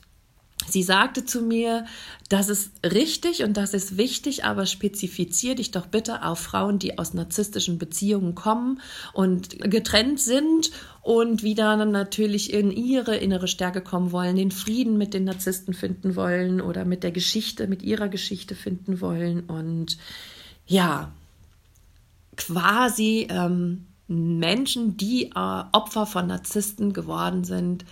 Sie 0.70 0.82
sagte 0.82 1.24
zu 1.24 1.42
mir, 1.42 1.84
das 2.28 2.48
ist 2.48 2.70
richtig 2.84 3.42
und 3.42 3.56
das 3.56 3.74
ist 3.74 3.96
wichtig, 3.96 4.44
aber 4.44 4.66
spezifizier 4.66 5.54
dich 5.54 5.70
doch 5.70 5.86
bitte 5.86 6.24
auf 6.24 6.38
Frauen, 6.38 6.78
die 6.78 6.98
aus 6.98 7.14
narzisstischen 7.14 7.78
Beziehungen 7.78 8.34
kommen 8.34 8.80
und 9.12 9.58
getrennt 9.70 10.20
sind 10.20 10.70
und 11.02 11.42
wieder 11.42 11.76
natürlich 11.84 12.52
in 12.52 12.70
ihre 12.70 13.16
innere 13.16 13.48
Stärke 13.48 13.80
kommen 13.80 14.12
wollen, 14.12 14.36
den 14.36 14.50
Frieden 14.50 14.98
mit 14.98 15.14
den 15.14 15.24
Narzissten 15.24 15.74
finden 15.74 16.14
wollen 16.14 16.60
oder 16.60 16.84
mit 16.84 17.02
der 17.02 17.10
Geschichte, 17.10 17.66
mit 17.66 17.82
ihrer 17.82 18.08
Geschichte 18.08 18.54
finden 18.54 19.00
wollen. 19.00 19.40
Und 19.40 19.98
ja, 20.66 21.10
quasi 22.36 23.26
ähm, 23.30 23.86
Menschen, 24.06 24.96
die 24.96 25.26
äh, 25.26 25.64
Opfer 25.72 26.06
von 26.06 26.26
Narzissten 26.26 26.92
geworden 26.92 27.44
sind, 27.44 27.84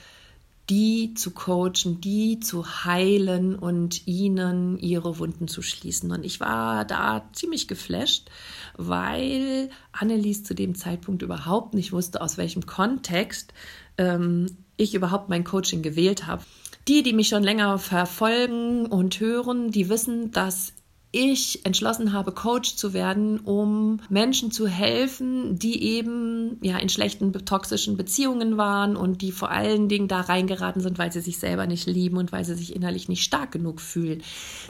die 0.71 1.15
zu 1.15 1.31
coachen, 1.31 2.01
die 2.01 2.41
zu 2.41 2.85
heilen 2.85 3.55
und 3.55 4.07
ihnen 4.07 4.79
ihre 4.79 5.19
Wunden 5.19 5.49
zu 5.49 5.63
schließen. 5.63 6.11
Und 6.11 6.25
ich 6.25 6.41
war 6.41 6.85
da 6.85 7.29
ziemlich 7.33 7.69
geflasht, 7.69 8.29
weil 8.77 9.71
Annelies 9.93 10.45
zu 10.45 10.55
dem 10.55 10.75
Zeitpunkt 10.75 11.23
überhaupt 11.23 11.75
nicht 11.75 11.93
wusste, 11.93 12.21
aus 12.21 12.37
welchem 12.37 12.67
Kontext 12.67 13.55
ähm, 13.97 14.47
ich 14.77 14.95
überhaupt 14.95 15.29
mein 15.29 15.45
Coaching 15.45 15.83
gewählt 15.83 16.27
habe. 16.27 16.43
Die, 16.87 17.03
die 17.03 17.13
mich 17.13 17.29
schon 17.29 17.43
länger 17.43 17.79
verfolgen 17.79 18.87
und 18.87 19.21
hören, 19.21 19.71
die 19.71 19.89
wissen, 19.89 20.31
dass 20.33 20.73
ich 21.11 21.65
entschlossen 21.65 22.13
habe, 22.13 22.33
Coach 22.33 22.77
zu 22.77 22.93
werden, 22.93 23.41
um 23.41 24.01
Menschen 24.11 24.51
zu 24.51 24.67
helfen, 24.67 25.59
die 25.59 25.83
eben 25.83 26.59
ja 26.61 26.77
in 26.77 26.91
schlechten 26.91 27.33
toxischen 27.33 27.97
Beziehungen 27.97 28.59
waren 28.59 28.95
und 28.95 29.23
die 29.23 29.33
vor 29.33 29.51
allen 29.51 29.89
Dingen 29.89 30.07
da 30.07 30.21
reingeraten 30.21 30.83
sind, 30.83 30.99
weil 30.99 31.11
sie 31.11 31.23
sich 31.23 31.39
selber 31.39 31.67
nicht 31.67 31.87
lieben 31.87 32.19
und 32.19 32.31
weil 32.31 32.45
sie 32.45 32.55
sich 32.55 32.77
innerlich 32.77 33.09
nicht 33.09 33.25
stark 33.25 33.53
genug 33.53 33.81
fühlen. 33.81 34.23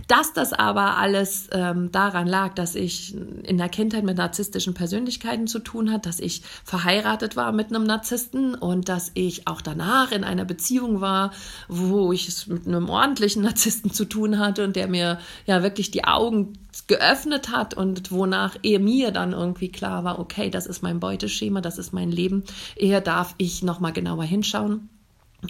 Dass 0.06 0.32
das 0.32 0.52
aber 0.52 0.96
alles 0.96 1.48
ähm, 1.50 1.90
daran 1.90 2.28
lag, 2.28 2.54
dass 2.54 2.76
ich 2.76 3.16
in 3.42 3.58
der 3.58 3.68
Kindheit 3.68 4.04
mit 4.04 4.16
narzisstischen 4.16 4.74
Persönlichkeiten 4.74 5.48
zu 5.48 5.58
tun 5.58 5.90
hat, 5.90 6.06
dass 6.06 6.20
ich 6.20 6.42
verheiratet 6.62 7.34
war 7.34 7.50
mit 7.50 7.74
einem 7.74 7.82
Narzissten 7.82 8.54
und 8.54 8.88
dass 8.88 9.10
ich 9.14 9.48
auch 9.48 9.60
danach 9.60 10.12
in 10.12 10.22
einer 10.22 10.44
Beziehung 10.44 11.00
war, 11.00 11.32
wo 11.66 12.12
ich 12.12 12.28
es 12.28 12.46
mit 12.46 12.68
einem 12.68 12.88
ordentlichen 12.88 13.42
Narzissten 13.42 13.90
zu 13.90 14.04
tun 14.04 14.38
hatte 14.38 14.62
und 14.62 14.76
der 14.76 14.86
mir 14.86 15.18
ja 15.46 15.64
wirklich 15.64 15.90
die 15.90 16.04
Augen 16.04 16.27
Augen 16.28 16.58
geöffnet 16.86 17.50
hat 17.50 17.74
und 17.74 18.12
wonach 18.12 18.56
ehe 18.62 18.78
mir 18.78 19.12
dann 19.12 19.32
irgendwie 19.32 19.70
klar 19.70 20.04
war, 20.04 20.18
okay, 20.18 20.50
das 20.50 20.66
ist 20.66 20.82
mein 20.82 21.00
Beuteschema, 21.00 21.62
das 21.62 21.78
ist 21.78 21.92
mein 21.92 22.10
Leben, 22.10 22.44
eher 22.76 23.00
darf 23.00 23.34
ich 23.38 23.62
nochmal 23.62 23.92
genauer 23.94 24.24
hinschauen 24.24 24.90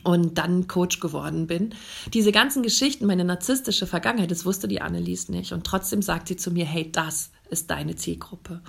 und 0.04 0.38
dann 0.38 0.68
Coach 0.68 1.00
geworden 1.00 1.48
bin. 1.48 1.74
Diese 2.14 2.30
ganzen 2.30 2.62
Geschichten, 2.62 3.06
meine 3.06 3.24
narzisstische 3.24 3.86
Vergangenheit, 3.86 4.30
das 4.30 4.44
wusste 4.44 4.68
die 4.68 4.80
Annelies 4.80 5.28
nicht. 5.28 5.52
Und 5.52 5.64
trotzdem 5.64 6.02
sagt 6.02 6.28
sie 6.28 6.36
zu 6.36 6.50
mir, 6.50 6.64
hey, 6.64 6.90
das 6.92 7.30
ist 7.50 7.70
deine 7.70 7.96
Zielgruppe. 7.96 8.60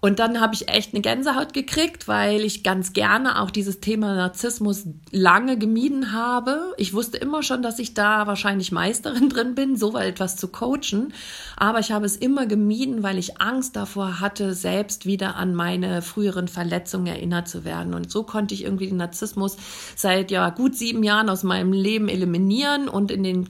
Und 0.00 0.20
dann 0.20 0.40
habe 0.40 0.54
ich 0.54 0.68
echt 0.68 0.94
eine 0.94 1.02
Gänsehaut 1.02 1.52
gekriegt, 1.52 2.06
weil 2.06 2.42
ich 2.42 2.62
ganz 2.62 2.92
gerne 2.92 3.40
auch 3.40 3.50
dieses 3.50 3.80
Thema 3.80 4.14
Narzissmus 4.14 4.86
lange 5.10 5.58
gemieden 5.58 6.12
habe. 6.12 6.72
Ich 6.76 6.94
wusste 6.94 7.18
immer 7.18 7.42
schon, 7.42 7.62
dass 7.62 7.80
ich 7.80 7.94
da 7.94 8.26
wahrscheinlich 8.28 8.70
Meisterin 8.70 9.28
drin 9.28 9.54
bin, 9.56 9.76
so 9.76 9.96
etwas 9.98 10.36
zu 10.36 10.48
coachen. 10.48 11.12
Aber 11.56 11.80
ich 11.80 11.90
habe 11.90 12.06
es 12.06 12.16
immer 12.16 12.46
gemieden, 12.46 13.02
weil 13.02 13.18
ich 13.18 13.40
Angst 13.40 13.74
davor 13.74 14.20
hatte, 14.20 14.54
selbst 14.54 15.04
wieder 15.04 15.34
an 15.34 15.54
meine 15.54 16.00
früheren 16.00 16.46
Verletzungen 16.46 17.08
erinnert 17.08 17.48
zu 17.48 17.64
werden. 17.64 17.92
Und 17.92 18.10
so 18.10 18.22
konnte 18.22 18.54
ich 18.54 18.64
irgendwie 18.64 18.86
den 18.86 18.98
Narzissmus 18.98 19.56
seit 19.96 20.30
ja 20.30 20.50
gut 20.50 20.76
sieben 20.76 21.02
Jahren 21.02 21.28
aus 21.28 21.42
meinem 21.42 21.72
Leben 21.72 22.08
eliminieren 22.08 22.88
und 22.88 23.10
in 23.10 23.24
den 23.24 23.48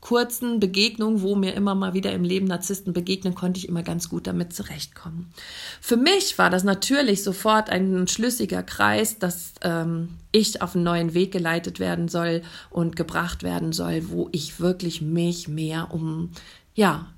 kurzen 0.00 0.60
Begegnungen, 0.60 1.22
wo 1.22 1.34
mir 1.34 1.54
immer 1.54 1.74
mal 1.74 1.94
wieder 1.94 2.12
im 2.12 2.24
Leben 2.24 2.46
Narzissten 2.46 2.92
begegnen, 2.92 3.34
konnte 3.34 3.58
ich 3.58 3.68
immer 3.68 3.82
ganz 3.82 4.08
gut 4.08 4.26
damit 4.26 4.52
zurechtkommen. 4.52 5.32
Für 5.80 5.96
mich 5.96 6.38
war 6.38 6.50
das 6.50 6.64
natürlich 6.64 7.22
sofort 7.22 7.70
ein 7.70 8.06
schlüssiger 8.06 8.62
Kreis, 8.62 9.18
dass 9.18 9.54
ähm, 9.62 10.10
ich 10.30 10.62
auf 10.62 10.74
einen 10.74 10.84
neuen 10.84 11.14
Weg 11.14 11.32
geleitet 11.32 11.80
werden 11.80 12.08
soll 12.08 12.42
und 12.70 12.96
gebracht 12.96 13.42
werden 13.42 13.72
soll, 13.72 14.08
wo 14.10 14.28
ich 14.32 14.60
wirklich 14.60 15.02
mich 15.02 15.48
mehr 15.48 15.88
um, 15.92 16.30
ja, 16.74 17.08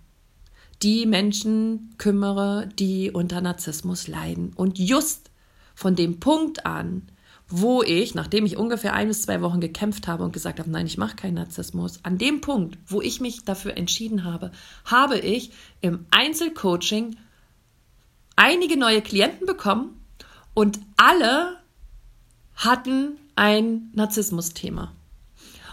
die 0.82 1.04
Menschen 1.04 1.94
kümmere, 1.98 2.68
die 2.78 3.10
unter 3.10 3.42
Narzissmus 3.42 4.08
leiden. 4.08 4.52
Und 4.54 4.78
just 4.78 5.30
von 5.74 5.94
dem 5.94 6.20
Punkt 6.20 6.64
an, 6.64 7.02
wo 7.50 7.82
ich, 7.82 8.14
nachdem 8.14 8.46
ich 8.46 8.56
ungefähr 8.56 8.94
ein 8.94 9.08
bis 9.08 9.22
zwei 9.22 9.42
Wochen 9.42 9.60
gekämpft 9.60 10.06
habe 10.06 10.24
und 10.24 10.32
gesagt 10.32 10.60
habe, 10.60 10.70
nein, 10.70 10.86
ich 10.86 10.98
mache 10.98 11.16
keinen 11.16 11.34
Narzissmus, 11.34 12.00
an 12.04 12.16
dem 12.16 12.40
Punkt, 12.40 12.78
wo 12.86 13.02
ich 13.02 13.20
mich 13.20 13.44
dafür 13.44 13.76
entschieden 13.76 14.24
habe, 14.24 14.52
habe 14.84 15.18
ich 15.18 15.50
im 15.80 16.06
Einzelcoaching 16.10 17.16
einige 18.36 18.78
neue 18.78 19.02
Klienten 19.02 19.46
bekommen 19.46 20.00
und 20.54 20.78
alle 20.96 21.58
hatten 22.54 23.18
ein 23.34 23.90
Narzissmus-Thema. 23.94 24.92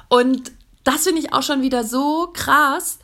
Und 0.10 0.52
das 0.84 1.04
finde 1.04 1.20
ich 1.22 1.34
auch 1.34 1.44
schon 1.44 1.62
wieder 1.62 1.84
so 1.84 2.30
krass, 2.34 3.00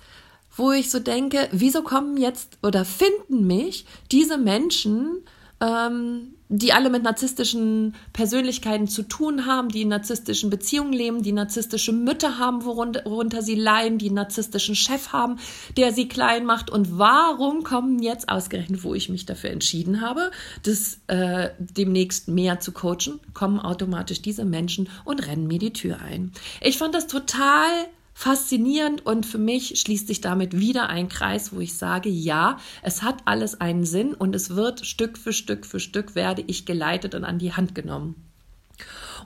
wo 0.56 0.72
ich 0.72 0.89
so 0.89 1.00
denke, 1.00 1.48
wieso 1.51 1.84
kommen 1.84 2.18
jetzt 2.18 2.58
oder 2.63 2.86
finden 2.86 3.46
mich 3.46 3.86
diese 4.12 4.38
Menschen 4.38 5.24
ähm, 5.63 6.36
die 6.50 6.74
alle 6.74 6.89
mit 6.89 7.01
narzisstischen 7.01 7.96
Persönlichkeiten 8.12 8.88
zu 8.88 9.03
tun 9.03 9.48
haben, 9.48 9.70
die 9.70 9.84
in 9.84 9.88
narzisstischen 9.88 10.50
Beziehungen 10.50 10.93
leben, 10.93 11.24
die 11.24 11.32
narzisstische 11.32 11.93
Mütter 11.93 12.38
haben, 12.38 12.63
worunter, 12.65 13.41
sie 13.41 13.55
leiden, 13.55 13.98
die 13.98 14.08
einen 14.08 14.15
narzisstischen 14.15 14.75
Chef 14.75 15.13
haben, 15.13 15.39
der 15.77 15.93
sie 15.93 16.08
klein 16.08 16.46
macht. 16.46 16.70
Und 16.70 17.00
warum 17.00 17.63
kommen 17.63 18.00
jetzt 18.00 18.29
ausgerechnet, 18.29 18.84
wo 18.84 18.93
ich 18.93 19.10
mich 19.10 19.25
dafür 19.25 19.50
entschieden 19.50 20.01
habe, 20.01 20.32
das 20.63 21.00
äh, 21.08 21.50
demnächst 21.58 22.27
mehr 22.27 22.60
zu 22.60 22.72
coachen, 22.72 23.20
kommen 23.34 23.60
automatisch 23.60 24.22
diese 24.22 24.46
Menschen 24.46 24.89
und 25.05 25.25
rennen 25.25 25.48
mir 25.48 25.60
die 25.60 25.74
Tür 25.74 26.01
ein. 26.01 26.34
Ich 26.62 26.77
fand 26.77 26.93
das 26.93 27.08
total 27.08 27.70
faszinierend 28.13 29.05
und 29.05 29.25
für 29.25 29.38
mich 29.38 29.79
schließt 29.79 30.08
sich 30.08 30.22
damit 30.22 30.58
wieder 30.58 30.89
ein 30.89 31.10
Kreis, 31.10 31.53
wo 31.53 31.60
ich 31.60 31.77
sage, 31.77 32.10
ja, 32.10 32.58
es 32.82 33.01
hat 33.01 33.17
alles 33.25 33.60
einen 33.60 33.86
Sinn 33.86 34.13
und 34.13 34.36
es 34.36 34.55
wird 34.55 34.86
Stück 34.86 35.17
für 35.17 35.34
Stück 35.34 35.65
für 35.65 35.79
Stück 35.79 36.15
werde 36.15 36.43
ich 36.48 36.65
geleitet 36.65 37.15
und 37.15 37.24
an 37.24 37.39
die 37.39 37.53
Hand 37.53 37.75
genommen. 37.75 38.15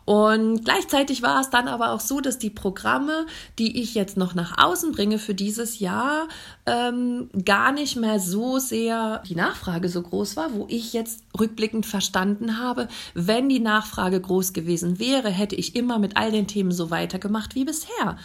Und 0.06 0.64
gleichzeitig 0.64 1.22
war 1.22 1.42
es 1.42 1.50
dann 1.50 1.68
aber 1.68 1.92
auch 1.92 2.00
so, 2.00 2.22
dass 2.22 2.40
die 2.40 2.50
Programme, 2.50 3.26
die 3.60 3.82
ich 3.82 3.94
jetzt 3.94 4.16
noch 4.16 4.36
nach 4.36 4.58
außen 4.58 4.94
bringe 4.94 5.20
für 5.20 5.34
dieses 5.34 5.80
Jahr, 5.80 6.30
ähm, 6.68 7.30
gar 7.46 7.72
nicht 7.72 7.96
mehr 7.96 8.20
so 8.20 8.60
sehr 8.60 9.24
die 9.26 9.36
Nachfrage 9.36 9.88
so 9.88 10.02
groß 10.02 10.36
war, 10.36 10.54
wo 10.54 10.68
ich 10.70 10.92
jetzt 10.92 11.24
rückblickend 11.40 11.86
verstanden 11.86 12.60
habe, 12.60 12.90
wenn 13.14 13.48
die 13.48 13.62
Nachfrage 13.62 14.20
groß 14.20 14.52
gewesen 14.52 15.00
wäre, 15.00 15.30
hätte 15.30 15.56
ich 15.56 15.76
immer 15.76 15.98
mit 15.98 16.18
all 16.18 16.32
den 16.32 16.46
Themen 16.46 16.72
so 16.72 16.92
weitergemacht 16.92 17.56
wie 17.56 17.64
bisher. 17.64 18.18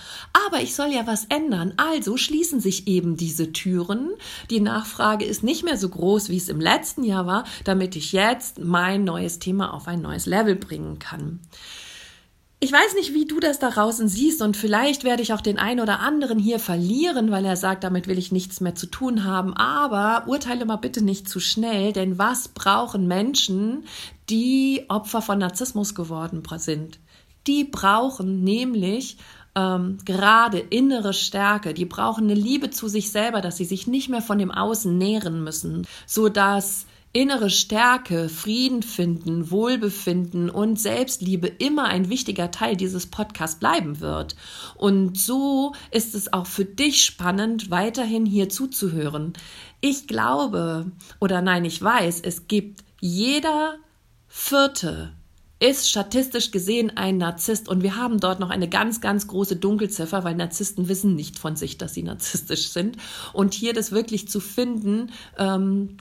Aber 0.47 0.61
ich 0.61 0.75
soll 0.75 0.89
ja 0.89 1.07
was 1.07 1.27
ändern, 1.27 1.75
also 1.77 2.17
schließen 2.17 2.61
sich 2.61 2.89
eben 2.89 3.17
diese 3.17 3.53
Türen. 3.53 4.11
Die 4.51 4.61
Nachfrage 4.61 5.25
ist 5.25 5.45
nicht 5.45 5.65
mehr 5.65 5.79
so 5.79 5.89
groß, 5.89 6.29
wie 6.29 6.37
es 6.37 6.49
im 6.49 6.61
letzten 6.61 7.05
Jahr 7.05 7.27
war, 7.27 7.45
damit 7.65 7.95
ich 7.95 8.13
jetzt 8.13 8.59
mein 8.59 9.05
neues 9.05 9.39
Thema 9.39 9.73
auf 9.73 9.87
ein 9.87 10.03
neues 10.03 10.27
Level 10.27 10.57
bringen 10.57 10.99
kann. 10.99 11.39
Ich 12.65 12.71
weiß 12.71 12.95
nicht, 12.95 13.13
wie 13.13 13.25
du 13.25 13.41
das 13.41 13.59
da 13.59 13.71
draußen 13.71 14.07
siehst 14.07 14.41
und 14.41 14.57
vielleicht 14.57 15.03
werde 15.03 15.21
ich 15.21 15.33
auch 15.33 15.41
den 15.41 15.59
einen 15.59 15.81
oder 15.81 15.99
anderen 15.99 16.39
hier 16.39 16.61
verlieren, 16.61 17.33
weil 17.33 17.45
er 17.45 17.57
sagt, 17.57 17.83
damit 17.83 18.07
will 18.07 18.19
ich 18.19 18.31
nichts 18.31 18.61
mehr 18.61 18.77
zu 18.77 18.87
tun 18.87 19.25
haben. 19.25 19.53
Aber 19.57 20.29
urteile 20.29 20.65
mal 20.65 20.77
bitte 20.77 21.03
nicht 21.03 21.29
zu 21.29 21.41
schnell, 21.41 21.93
denn 21.93 22.19
was 22.19 22.47
brauchen 22.47 23.09
Menschen, 23.09 23.83
die 24.31 24.85
Opfer 24.87 25.23
von 25.23 25.39
Narzissmus 25.39 25.97
geworden 25.97 26.45
sind? 26.59 27.01
Die 27.49 27.65
brauchen 27.65 28.45
nämlich 28.45 29.17
ähm, 29.57 29.99
gerade 30.05 30.61
innere 30.61 31.15
Stärke, 31.15 31.75
die 31.75 31.85
brauchen 31.85 32.31
eine 32.31 32.35
Liebe 32.35 32.71
zu 32.71 32.87
sich 32.87 33.11
selber, 33.11 33.41
dass 33.41 33.57
sie 33.57 33.65
sich 33.65 33.89
nicht 33.89 34.09
mehr 34.09 34.23
von 34.23 34.39
dem 34.39 34.53
Außen 34.53 34.97
nähren 34.97 35.43
müssen, 35.43 35.85
so 36.07 36.29
dass 36.29 36.87
innere 37.13 37.51
Stärke, 37.51 38.29
Frieden 38.29 38.83
finden, 38.83 39.51
Wohlbefinden 39.51 40.49
und 40.49 40.81
Selbstliebe 40.81 41.47
immer 41.47 41.85
ein 41.85 42.09
wichtiger 42.09 42.51
Teil 42.51 42.77
dieses 42.77 43.07
Podcasts 43.07 43.59
bleiben 43.59 44.01
wird. 44.01 44.35
Und 44.77 45.19
so 45.19 45.75
ist 45.91 46.15
es 46.15 46.33
auch 46.33 46.47
für 46.47 46.65
dich 46.65 47.05
spannend, 47.05 47.71
weiterhin 47.71 48.25
hier 48.25 48.49
zuzuhören. 48.49 49.35
Ich 49.81 50.07
glaube, 50.07 50.91
oder 51.21 51.43
nein, 51.43 51.65
ich 51.65 51.83
weiß, 51.83 52.21
es 52.23 52.49
gibt 52.49 52.83
jeder 53.01 53.77
Vierte 54.27 55.13
ist 55.63 55.89
statistisch 55.89 56.51
gesehen 56.51 56.97
ein 56.97 57.19
Narzisst 57.19 57.69
und 57.69 57.85
wir 57.85 57.95
haben 57.95 58.19
dort 58.19 58.41
noch 58.41 58.51
eine 58.51 58.69
ganz, 58.69 59.01
ganz 59.01 59.29
große 59.29 59.55
Dunkelziffer, 59.55 60.25
weil 60.25 60.35
Narzissten 60.35 60.89
wissen 60.89 61.15
nicht 61.15 61.39
von 61.39 61.55
sich, 61.55 61.79
dass 61.79 61.95
sie 61.95 62.03
narzisstisch 62.03 62.71
sind. 62.71 62.97
Und 63.33 63.55
hier 63.55 63.73
das 63.73 63.93
wirklich 63.93 64.29
zu 64.29 64.41
finden, 64.41 65.13
ähm, 65.39 65.99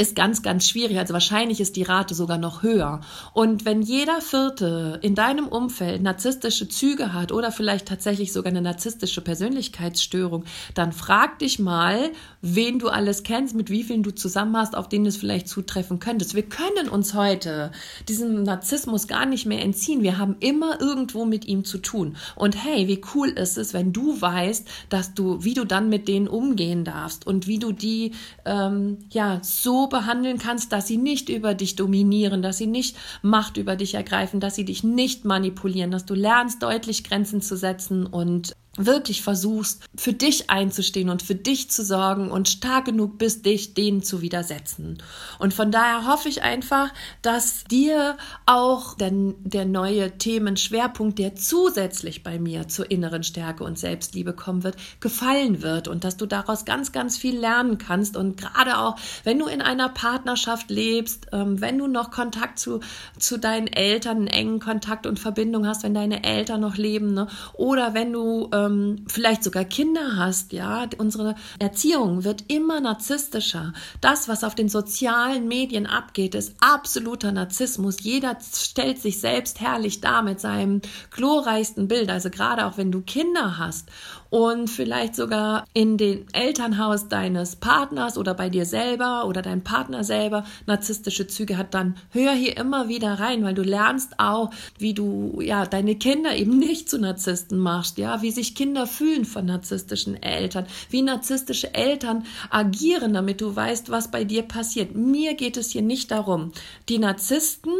ist 0.00 0.16
ganz, 0.16 0.42
ganz 0.42 0.66
schwierig. 0.66 0.98
Also 0.98 1.12
wahrscheinlich 1.12 1.60
ist 1.60 1.76
die 1.76 1.82
Rate 1.82 2.14
sogar 2.14 2.38
noch 2.38 2.62
höher. 2.62 3.02
Und 3.34 3.66
wenn 3.66 3.82
jeder 3.82 4.22
Vierte 4.22 4.98
in 5.02 5.14
deinem 5.14 5.46
Umfeld 5.46 6.02
narzisstische 6.02 6.68
Züge 6.68 7.12
hat 7.12 7.32
oder 7.32 7.52
vielleicht 7.52 7.86
tatsächlich 7.86 8.32
sogar 8.32 8.50
eine 8.50 8.62
narzisstische 8.62 9.20
Persönlichkeitsstörung, 9.20 10.44
dann 10.74 10.92
frag 10.92 11.38
dich 11.40 11.58
mal, 11.58 12.12
wen 12.40 12.78
du 12.78 12.88
alles 12.88 13.24
kennst, 13.24 13.54
mit 13.54 13.68
wie 13.68 13.82
vielen 13.82 14.02
du 14.02 14.10
zusammen 14.10 14.56
hast, 14.56 14.74
auf 14.74 14.88
denen 14.88 15.04
es 15.04 15.18
vielleicht 15.18 15.48
zutreffen 15.48 15.98
könntest. 15.98 16.34
Wir 16.34 16.44
können 16.44 16.88
uns 16.88 17.12
heute 17.12 17.70
diesem 18.08 18.42
Narzissmus 18.42 19.06
gar 19.06 19.26
nicht 19.26 19.44
mehr 19.44 19.62
entziehen. 19.62 20.02
Wir 20.02 20.16
haben 20.16 20.36
immer 20.40 20.80
irgendwo 20.80 21.26
mit 21.26 21.44
ihm 21.44 21.66
zu 21.66 21.76
tun. 21.76 22.16
Und 22.36 22.56
hey, 22.56 22.88
wie 22.88 23.02
cool 23.14 23.28
ist 23.28 23.58
es, 23.58 23.74
wenn 23.74 23.92
du 23.92 24.18
weißt, 24.18 24.66
dass 24.88 25.12
du, 25.12 25.44
wie 25.44 25.52
du 25.52 25.66
dann 25.66 25.90
mit 25.90 26.08
denen 26.08 26.26
umgehen 26.26 26.84
darfst 26.84 27.26
und 27.26 27.46
wie 27.46 27.58
du 27.58 27.72
die 27.72 28.12
ähm, 28.46 28.96
ja 29.10 29.40
so 29.42 29.89
behandeln 29.90 30.38
kannst, 30.38 30.72
dass 30.72 30.86
sie 30.86 30.96
nicht 30.96 31.28
über 31.28 31.54
dich 31.54 31.76
dominieren, 31.76 32.40
dass 32.40 32.58
sie 32.58 32.66
nicht 32.66 32.96
Macht 33.22 33.56
über 33.56 33.76
dich 33.76 33.94
ergreifen, 33.94 34.40
dass 34.40 34.54
sie 34.54 34.64
dich 34.64 34.82
nicht 34.82 35.24
manipulieren, 35.24 35.90
dass 35.90 36.06
du 36.06 36.14
lernst, 36.14 36.62
deutlich 36.62 37.04
Grenzen 37.04 37.42
zu 37.42 37.56
setzen 37.56 38.06
und 38.06 38.56
wirklich 38.86 39.22
versuchst, 39.22 39.82
für 39.94 40.12
dich 40.12 40.50
einzustehen 40.50 41.08
und 41.08 41.22
für 41.22 41.34
dich 41.34 41.70
zu 41.70 41.84
sorgen 41.84 42.30
und 42.30 42.48
stark 42.48 42.86
genug 42.86 43.18
bist, 43.18 43.46
dich 43.46 43.74
denen 43.74 44.02
zu 44.02 44.22
widersetzen. 44.22 44.98
Und 45.38 45.54
von 45.54 45.70
daher 45.70 46.06
hoffe 46.06 46.28
ich 46.28 46.42
einfach, 46.42 46.92
dass 47.22 47.64
dir 47.64 48.16
auch 48.46 48.94
der, 48.94 49.12
der 49.12 49.64
neue 49.64 50.16
Themenschwerpunkt, 50.18 51.18
der 51.18 51.34
zusätzlich 51.34 52.22
bei 52.22 52.38
mir 52.38 52.68
zur 52.68 52.90
inneren 52.90 53.22
Stärke 53.22 53.64
und 53.64 53.78
Selbstliebe 53.78 54.32
kommen 54.32 54.64
wird, 54.64 54.76
gefallen 55.00 55.62
wird 55.62 55.88
und 55.88 56.04
dass 56.04 56.16
du 56.16 56.26
daraus 56.26 56.64
ganz, 56.64 56.92
ganz 56.92 57.16
viel 57.16 57.38
lernen 57.38 57.78
kannst. 57.78 58.16
Und 58.16 58.36
gerade 58.36 58.78
auch, 58.78 58.96
wenn 59.24 59.38
du 59.38 59.46
in 59.46 59.62
einer 59.62 59.88
Partnerschaft 59.88 60.70
lebst, 60.70 61.26
ähm, 61.32 61.60
wenn 61.60 61.78
du 61.78 61.86
noch 61.86 62.10
Kontakt 62.10 62.58
zu, 62.58 62.80
zu 63.18 63.38
deinen 63.38 63.66
Eltern, 63.66 64.18
einen 64.18 64.26
engen 64.26 64.60
Kontakt 64.60 65.06
und 65.06 65.18
Verbindung 65.18 65.66
hast, 65.66 65.82
wenn 65.82 65.94
deine 65.94 66.24
Eltern 66.24 66.60
noch 66.60 66.76
leben, 66.76 67.14
ne? 67.14 67.28
oder 67.54 67.94
wenn 67.94 68.12
du 68.12 68.48
ähm, 68.52 68.69
ähm, 68.70 69.04
vielleicht 69.08 69.44
sogar 69.44 69.64
Kinder 69.64 70.16
hast, 70.16 70.52
ja, 70.52 70.86
unsere 70.98 71.34
Erziehung 71.58 72.24
wird 72.24 72.44
immer 72.48 72.80
narzisstischer. 72.80 73.72
Das, 74.00 74.28
was 74.28 74.44
auf 74.44 74.54
den 74.54 74.68
sozialen 74.68 75.48
Medien 75.48 75.86
abgeht, 75.86 76.34
ist 76.34 76.54
absoluter 76.60 77.32
Narzissmus. 77.32 78.02
Jeder 78.02 78.36
stellt 78.40 78.98
sich 78.98 79.20
selbst 79.20 79.60
herrlich 79.60 80.00
dar 80.00 80.22
mit 80.22 80.40
seinem 80.40 80.80
glorreichsten 81.10 81.88
Bild. 81.88 82.10
Also 82.10 82.30
gerade 82.30 82.66
auch 82.66 82.76
wenn 82.76 82.92
du 82.92 83.02
Kinder 83.02 83.58
hast 83.58 83.88
und 84.30 84.68
vielleicht 84.68 85.16
sogar 85.16 85.66
in 85.74 85.96
den 85.96 86.26
Elternhaus 86.32 87.08
deines 87.08 87.56
Partners 87.56 88.16
oder 88.16 88.34
bei 88.34 88.48
dir 88.48 88.64
selber 88.64 89.26
oder 89.26 89.42
dein 89.42 89.62
Partner 89.62 90.04
selber. 90.04 90.44
Narzisstische 90.66 91.26
Züge 91.26 91.58
hat, 91.58 91.74
dann 91.74 91.96
hör 92.10 92.32
hier 92.32 92.56
immer 92.56 92.88
wieder 92.88 93.14
rein, 93.14 93.44
weil 93.44 93.54
du 93.54 93.62
lernst 93.62 94.14
auch, 94.18 94.50
wie 94.78 94.94
du 94.94 95.40
ja 95.40 95.66
deine 95.66 95.96
Kinder 95.96 96.36
eben 96.36 96.58
nicht 96.58 96.88
zu 96.88 96.98
Narzissten 96.98 97.58
machst, 97.58 97.98
ja, 97.98 98.22
wie 98.22 98.30
sich 98.30 98.54
Kinder 98.54 98.86
fühlen 98.86 99.24
von 99.24 99.46
narzisstischen 99.46 100.22
Eltern, 100.22 100.66
wie 100.88 101.02
narzisstische 101.02 101.74
Eltern 101.74 102.24
agieren, 102.50 103.12
damit 103.12 103.40
du 103.40 103.54
weißt, 103.54 103.90
was 103.90 104.10
bei 104.10 104.24
dir 104.24 104.42
passiert. 104.42 104.94
Mir 104.94 105.34
geht 105.34 105.56
es 105.56 105.70
hier 105.70 105.82
nicht 105.82 106.10
darum, 106.10 106.52
die 106.88 106.98
Narzissten 106.98 107.72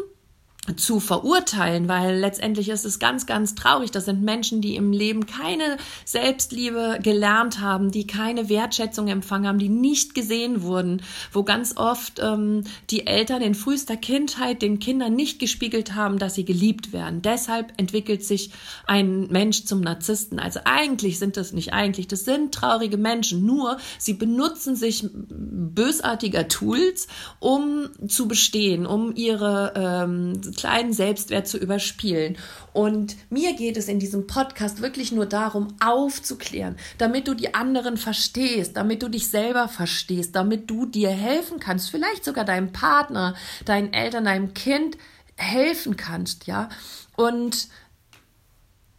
zu 0.76 1.00
verurteilen, 1.00 1.88
weil 1.88 2.18
letztendlich 2.18 2.68
ist 2.68 2.84
es 2.84 2.98
ganz, 2.98 3.24
ganz 3.24 3.54
traurig. 3.54 3.90
Das 3.90 4.04
sind 4.04 4.22
Menschen, 4.22 4.60
die 4.60 4.76
im 4.76 4.92
Leben 4.92 5.26
keine 5.26 5.78
Selbstliebe 6.04 6.98
gelernt 7.02 7.60
haben, 7.60 7.90
die 7.90 8.06
keine 8.06 8.48
Wertschätzung 8.48 9.08
empfangen 9.08 9.48
haben, 9.48 9.58
die 9.58 9.70
nicht 9.70 10.14
gesehen 10.14 10.62
wurden, 10.62 11.02
wo 11.32 11.44
ganz 11.44 11.76
oft 11.76 12.20
ähm, 12.20 12.64
die 12.90 13.06
Eltern 13.06 13.40
in 13.40 13.54
frühester 13.54 13.96
Kindheit 13.96 14.60
den 14.60 14.78
Kindern 14.78 15.14
nicht 15.14 15.38
gespiegelt 15.38 15.94
haben, 15.94 16.18
dass 16.18 16.34
sie 16.34 16.44
geliebt 16.44 16.92
werden. 16.92 17.22
Deshalb 17.22 17.72
entwickelt 17.78 18.22
sich 18.22 18.50
ein 18.86 19.28
Mensch 19.28 19.64
zum 19.64 19.80
Narzissten. 19.80 20.38
Also 20.38 20.60
eigentlich 20.64 21.18
sind 21.18 21.38
das 21.38 21.52
nicht 21.52 21.72
eigentlich, 21.72 22.06
das 22.06 22.26
sind 22.26 22.52
traurige 22.52 22.98
Menschen, 22.98 23.46
nur 23.46 23.78
sie 23.98 24.14
benutzen 24.14 24.76
sich 24.76 25.08
bösartiger 25.10 26.48
Tools, 26.48 27.08
um 27.38 27.88
zu 28.06 28.28
bestehen, 28.28 28.84
um 28.86 29.16
ihre 29.16 29.72
ähm, 29.74 30.40
kleinen 30.54 30.92
Selbstwert 30.92 31.48
zu 31.48 31.58
überspielen. 31.58 32.36
Und 32.72 33.16
mir 33.30 33.54
geht 33.54 33.76
es 33.76 33.88
in 33.88 33.98
diesem 33.98 34.26
Podcast 34.26 34.80
wirklich 34.80 35.12
nur 35.12 35.26
darum, 35.26 35.68
aufzuklären, 35.80 36.76
damit 36.98 37.28
du 37.28 37.34
die 37.34 37.54
anderen 37.54 37.96
verstehst, 37.96 38.76
damit 38.76 39.02
du 39.02 39.08
dich 39.08 39.28
selber 39.28 39.68
verstehst, 39.68 40.36
damit 40.36 40.70
du 40.70 40.86
dir 40.86 41.10
helfen 41.10 41.60
kannst, 41.60 41.90
vielleicht 41.90 42.24
sogar 42.24 42.44
deinem 42.44 42.72
Partner, 42.72 43.34
deinen 43.64 43.92
Eltern, 43.92 44.24
deinem 44.24 44.54
Kind 44.54 44.96
helfen 45.36 45.96
kannst, 45.96 46.46
ja. 46.46 46.68
Und 47.16 47.68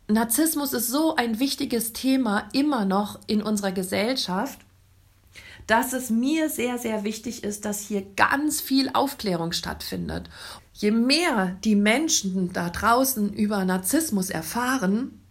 Narzissmus 0.08 0.74
ist 0.74 0.90
so 0.90 1.16
ein 1.16 1.40
wichtiges 1.40 1.94
Thema 1.94 2.50
immer 2.54 2.86
noch 2.86 3.20
in 3.28 3.42
unserer 3.42 3.72
Gesellschaft, 3.72 4.60
dass 5.68 5.94
es 5.94 6.10
mir 6.10 6.50
sehr, 6.50 6.78
sehr 6.78 7.04
wichtig 7.04 7.44
ist, 7.44 7.66
dass 7.66 7.80
hier 7.80 8.02
ganz 8.16 8.60
viel 8.62 8.90
Aufklärung 8.94 9.54
stattfindet. 9.54 10.30
Je 10.74 10.92
mehr 10.92 11.58
die 11.64 11.76
Menschen 11.76 12.54
da 12.54 12.70
draußen 12.70 13.34
über 13.34 13.66
Narzissmus 13.66 14.30
erfahren, 14.30 15.22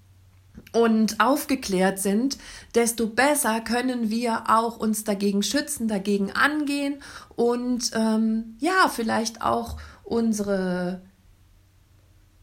und 0.73 1.21
aufgeklärt 1.21 1.99
sind, 1.99 2.39
desto 2.75 3.09
besser 3.09 3.61
können 3.61 4.11
wir 4.11 4.45
auch 4.49 4.79
uns 4.79 5.05
dagegen 5.05 5.43
schützen, 5.43 5.89
dagegen 5.89 6.31
angehen 6.33 6.97
und 7.35 7.91
ähm, 7.95 8.57
ja, 8.61 8.89
vielleicht 8.89 9.43
auch 9.43 9.79
unsere 10.05 11.03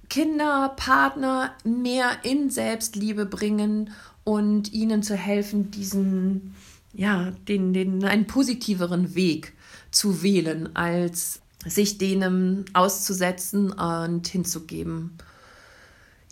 Kinder, 0.10 0.74
Partner 0.76 1.54
mehr 1.64 2.10
in 2.24 2.50
Selbstliebe 2.50 3.26
bringen 3.26 3.92
und 4.24 4.74
ihnen 4.74 5.04
zu 5.04 5.16
helfen, 5.16 5.72
diesen, 5.72 6.56
ja, 6.94 7.32
den, 7.48 7.74
den, 7.74 8.04
einen 8.04 8.28
positiveren 8.28 9.16
Weg 9.16 9.54
zu 9.92 10.22
wählen, 10.22 10.76
als 10.76 11.42
sich 11.70 11.98
denen 11.98 12.66
auszusetzen 12.74 13.72
und 13.72 14.28
hinzugeben. 14.28 15.18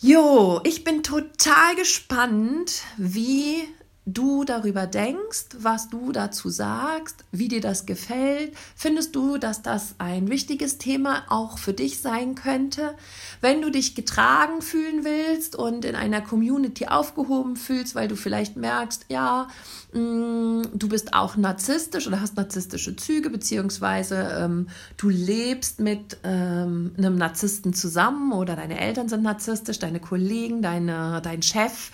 Jo, 0.00 0.60
ich 0.64 0.84
bin 0.84 1.02
total 1.02 1.74
gespannt, 1.76 2.82
wie 2.98 3.62
du 4.06 4.44
darüber 4.44 4.86
denkst, 4.86 5.46
was 5.58 5.88
du 5.88 6.12
dazu 6.12 6.48
sagst, 6.48 7.24
wie 7.32 7.48
dir 7.48 7.60
das 7.60 7.86
gefällt. 7.86 8.56
Findest 8.76 9.16
du, 9.16 9.36
dass 9.36 9.62
das 9.62 9.96
ein 9.98 10.28
wichtiges 10.28 10.78
Thema 10.78 11.24
auch 11.28 11.58
für 11.58 11.72
dich 11.72 12.00
sein 12.00 12.36
könnte? 12.36 12.94
Wenn 13.40 13.60
du 13.60 13.70
dich 13.70 13.96
getragen 13.96 14.62
fühlen 14.62 15.04
willst 15.04 15.56
und 15.56 15.84
in 15.84 15.96
einer 15.96 16.20
Community 16.20 16.86
aufgehoben 16.86 17.56
fühlst, 17.56 17.96
weil 17.96 18.06
du 18.06 18.14
vielleicht 18.14 18.56
merkst, 18.56 19.06
ja, 19.08 19.48
mh, 19.92 20.00
mm, 20.00 20.62
du 20.74 20.88
bist 20.88 21.12
auch 21.12 21.36
narzisstisch 21.36 22.06
oder 22.06 22.20
hast 22.20 22.36
narzisstische 22.36 22.94
Züge, 22.94 23.28
beziehungsweise 23.28 24.38
ähm, 24.40 24.68
du 24.96 25.08
lebst 25.08 25.80
mit 25.80 26.18
ähm, 26.22 26.92
einem 26.96 27.16
Narzissten 27.16 27.74
zusammen 27.74 28.32
oder 28.32 28.54
deine 28.54 28.78
Eltern 28.78 29.08
sind 29.08 29.24
narzisstisch, 29.24 29.80
deine 29.80 29.98
Kollegen, 29.98 30.62
deine, 30.62 31.20
dein 31.22 31.42
Chef 31.42 31.90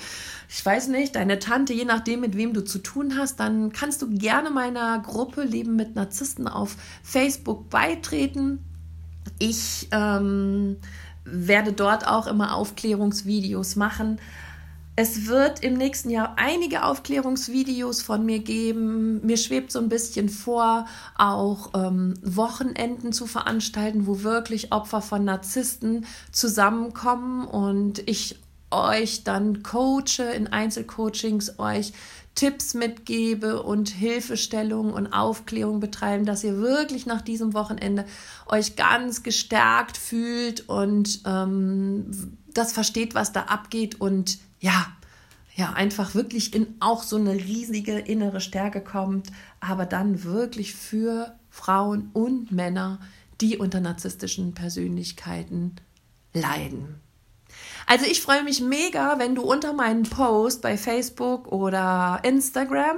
ich 0.55 0.65
weiß 0.67 0.88
nicht, 0.88 1.17
deine 1.17 1.38
Tante, 1.38 1.73
je 1.73 1.87
nachdem, 1.87 2.21
mit 2.21 2.37
wem 2.37 2.53
du 2.53 2.62
zu 2.62 2.79
tun 2.79 3.17
hast, 3.17 3.41
dann 3.41 3.73
kannst 3.73 4.03
du 4.03 4.11
gerne 4.11 4.51
meiner 4.51 4.99
Gruppe 4.99 5.45
Leben 5.45 5.77
mit 5.77 5.95
Narzissten 5.95 6.47
auf 6.47 6.77
Facebook 7.03 7.71
beitreten. 7.71 8.59
Ich 9.38 9.88
ähm, 9.93 10.77
werde 11.25 11.73
dort 11.73 12.07
auch 12.07 12.27
immer 12.27 12.55
Aufklärungsvideos 12.55 13.77
machen. 13.77 14.19
Es 14.95 15.27
wird 15.27 15.65
im 15.65 15.73
nächsten 15.73 16.11
Jahr 16.11 16.35
einige 16.37 16.85
Aufklärungsvideos 16.85 18.03
von 18.03 18.27
mir 18.27 18.41
geben. 18.41 19.25
Mir 19.25 19.38
schwebt 19.38 19.73
so 19.73 19.79
ein 19.79 19.88
bisschen 19.88 20.29
vor, 20.29 20.85
auch 21.17 21.71
ähm, 21.73 22.12
Wochenenden 22.21 23.15
zu 23.15 23.27
veranstalten, 23.27 24.07
wo 24.07 24.23
wirklich 24.23 24.71
Opfer 24.71 25.01
von 25.01 25.25
Narzissten 25.25 26.05
zusammenkommen 26.31 27.47
und 27.47 28.07
ich 28.07 28.42
euch 28.73 29.25
dann 29.25 29.63
coache 29.63 30.23
in 30.35 30.49
Einzelcoachings, 30.49 31.59
euch 31.59 31.93
Tipps 32.35 32.73
mitgebe 32.75 33.63
und 33.63 33.91
Hilfestellung 33.91 34.93
und 34.93 35.13
Aufklärung 35.13 35.81
betreiben, 35.81 36.25
dass 36.25 36.43
ihr 36.45 36.57
wirklich 36.57 37.05
nach 37.05 37.21
diesem 37.21 37.53
Wochenende 37.53 38.07
euch 38.47 38.77
ganz 38.77 39.23
gestärkt 39.23 39.99
fühlt 39.99 40.69
und 40.69 41.21
ähm, 41.27 42.39
das 42.55 42.73
versteht, 42.73 43.15
was 43.15 43.33
da 43.33 43.43
abgeht 43.43 44.01
und 44.01 44.39
ja, 44.61 44.87
ja, 45.55 45.73
einfach 45.75 46.15
wirklich 46.15 46.55
in 46.55 46.75
auch 46.81 47.03
so 47.03 47.17
eine 47.17 47.35
riesige 47.35 47.99
innere 47.99 48.41
Stärke 48.41 48.81
kommt, 48.81 49.29
aber 49.61 49.85
dann 49.85 50.25
wirklich 50.25 50.75
für 50.75 51.35
Frauen 51.51 52.09
und 52.15 52.51
Männer, 52.51 52.99
die 53.43 53.59
unter 53.59 53.81
narzisstischen 53.81 54.55
Persönlichkeiten 54.55 55.77
leiden. 56.33 57.02
Also 57.93 58.07
ich 58.07 58.23
freue 58.23 58.43
mich 58.43 58.63
mega, 58.63 59.19
wenn 59.19 59.35
du 59.35 59.43
unter 59.43 59.75
meinen 59.75 60.05
Post 60.05 60.63
bei 60.63 60.79
Facebook 60.79 61.53
oder 61.53 62.21
Instagram 62.23 62.97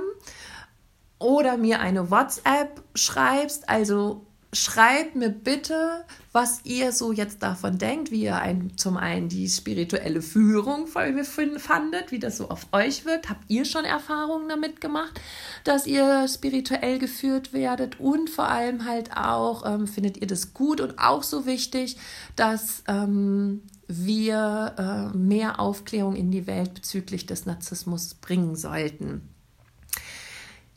oder 1.18 1.56
mir 1.56 1.80
eine 1.80 2.12
WhatsApp 2.12 2.80
schreibst. 2.94 3.68
Also 3.68 4.24
schreibt 4.52 5.16
mir 5.16 5.30
bitte, 5.30 6.04
was 6.30 6.60
ihr 6.62 6.92
so 6.92 7.10
jetzt 7.10 7.42
davon 7.42 7.76
denkt, 7.76 8.12
wie 8.12 8.22
ihr 8.22 8.36
ein, 8.36 8.76
zum 8.76 8.96
einen 8.96 9.28
die 9.28 9.48
spirituelle 9.48 10.22
Führung 10.22 10.86
fandet, 10.86 12.12
wie 12.12 12.20
das 12.20 12.36
so 12.36 12.48
auf 12.48 12.68
euch 12.70 13.04
wirkt. 13.04 13.28
Habt 13.28 13.50
ihr 13.50 13.64
schon 13.64 13.84
Erfahrungen 13.84 14.48
damit 14.48 14.80
gemacht, 14.80 15.20
dass 15.64 15.88
ihr 15.88 16.28
spirituell 16.28 17.00
geführt 17.00 17.52
werdet? 17.52 17.98
Und 17.98 18.30
vor 18.30 18.48
allem 18.48 18.84
halt 18.84 19.16
auch, 19.16 19.66
ähm, 19.66 19.88
findet 19.88 20.18
ihr 20.18 20.28
das 20.28 20.54
gut 20.54 20.80
und 20.80 21.00
auch 21.00 21.24
so 21.24 21.46
wichtig, 21.46 21.96
dass 22.36 22.84
ähm, 22.86 23.62
wir 23.88 24.74
äh, 25.12 25.16
mehr 25.16 25.60
Aufklärung 25.60 26.16
in 26.16 26.30
die 26.30 26.46
Welt 26.46 26.74
bezüglich 26.74 27.26
des 27.26 27.46
Narzissmus 27.46 28.14
bringen 28.14 28.56
sollten. 28.56 29.28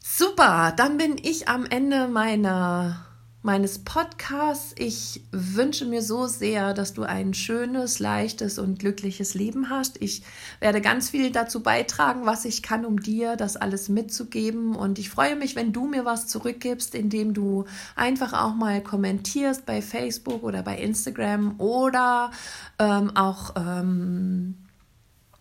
Super, 0.01 0.73
dann 0.75 0.97
bin 0.97 1.17
ich 1.21 1.47
am 1.47 1.65
Ende 1.65 2.07
meiner 2.07 3.06
meines 3.47 3.79
Podcasts. 3.79 4.75
Ich 4.77 5.21
wünsche 5.31 5.85
mir 5.85 6.01
so 6.01 6.27
sehr, 6.27 6.73
dass 6.73 6.93
du 6.93 7.03
ein 7.03 7.33
schönes, 7.33 7.99
leichtes 7.99 8.59
und 8.59 8.77
glückliches 8.77 9.35
Leben 9.35 9.69
hast. 9.69 10.01
Ich 10.01 10.23
werde 10.59 10.81
ganz 10.81 11.11
viel 11.11 11.31
dazu 11.31 11.63
beitragen, 11.63 12.25
was 12.25 12.43
ich 12.43 12.61
kann, 12.61 12.83
um 12.83 13.01
dir 13.01 13.37
das 13.37 13.55
alles 13.55 13.87
mitzugeben. 13.87 14.75
Und 14.75 14.99
ich 14.99 15.09
freue 15.09 15.37
mich, 15.37 15.55
wenn 15.55 15.71
du 15.71 15.87
mir 15.87 16.03
was 16.03 16.27
zurückgibst, 16.27 16.93
indem 16.93 17.33
du 17.33 17.63
einfach 17.95 18.33
auch 18.33 18.53
mal 18.53 18.83
kommentierst 18.83 19.65
bei 19.65 19.81
Facebook 19.81 20.43
oder 20.43 20.61
bei 20.61 20.77
Instagram 20.77 21.57
oder 21.57 22.31
ähm, 22.79 23.15
auch 23.15 23.55
ähm, 23.55 24.57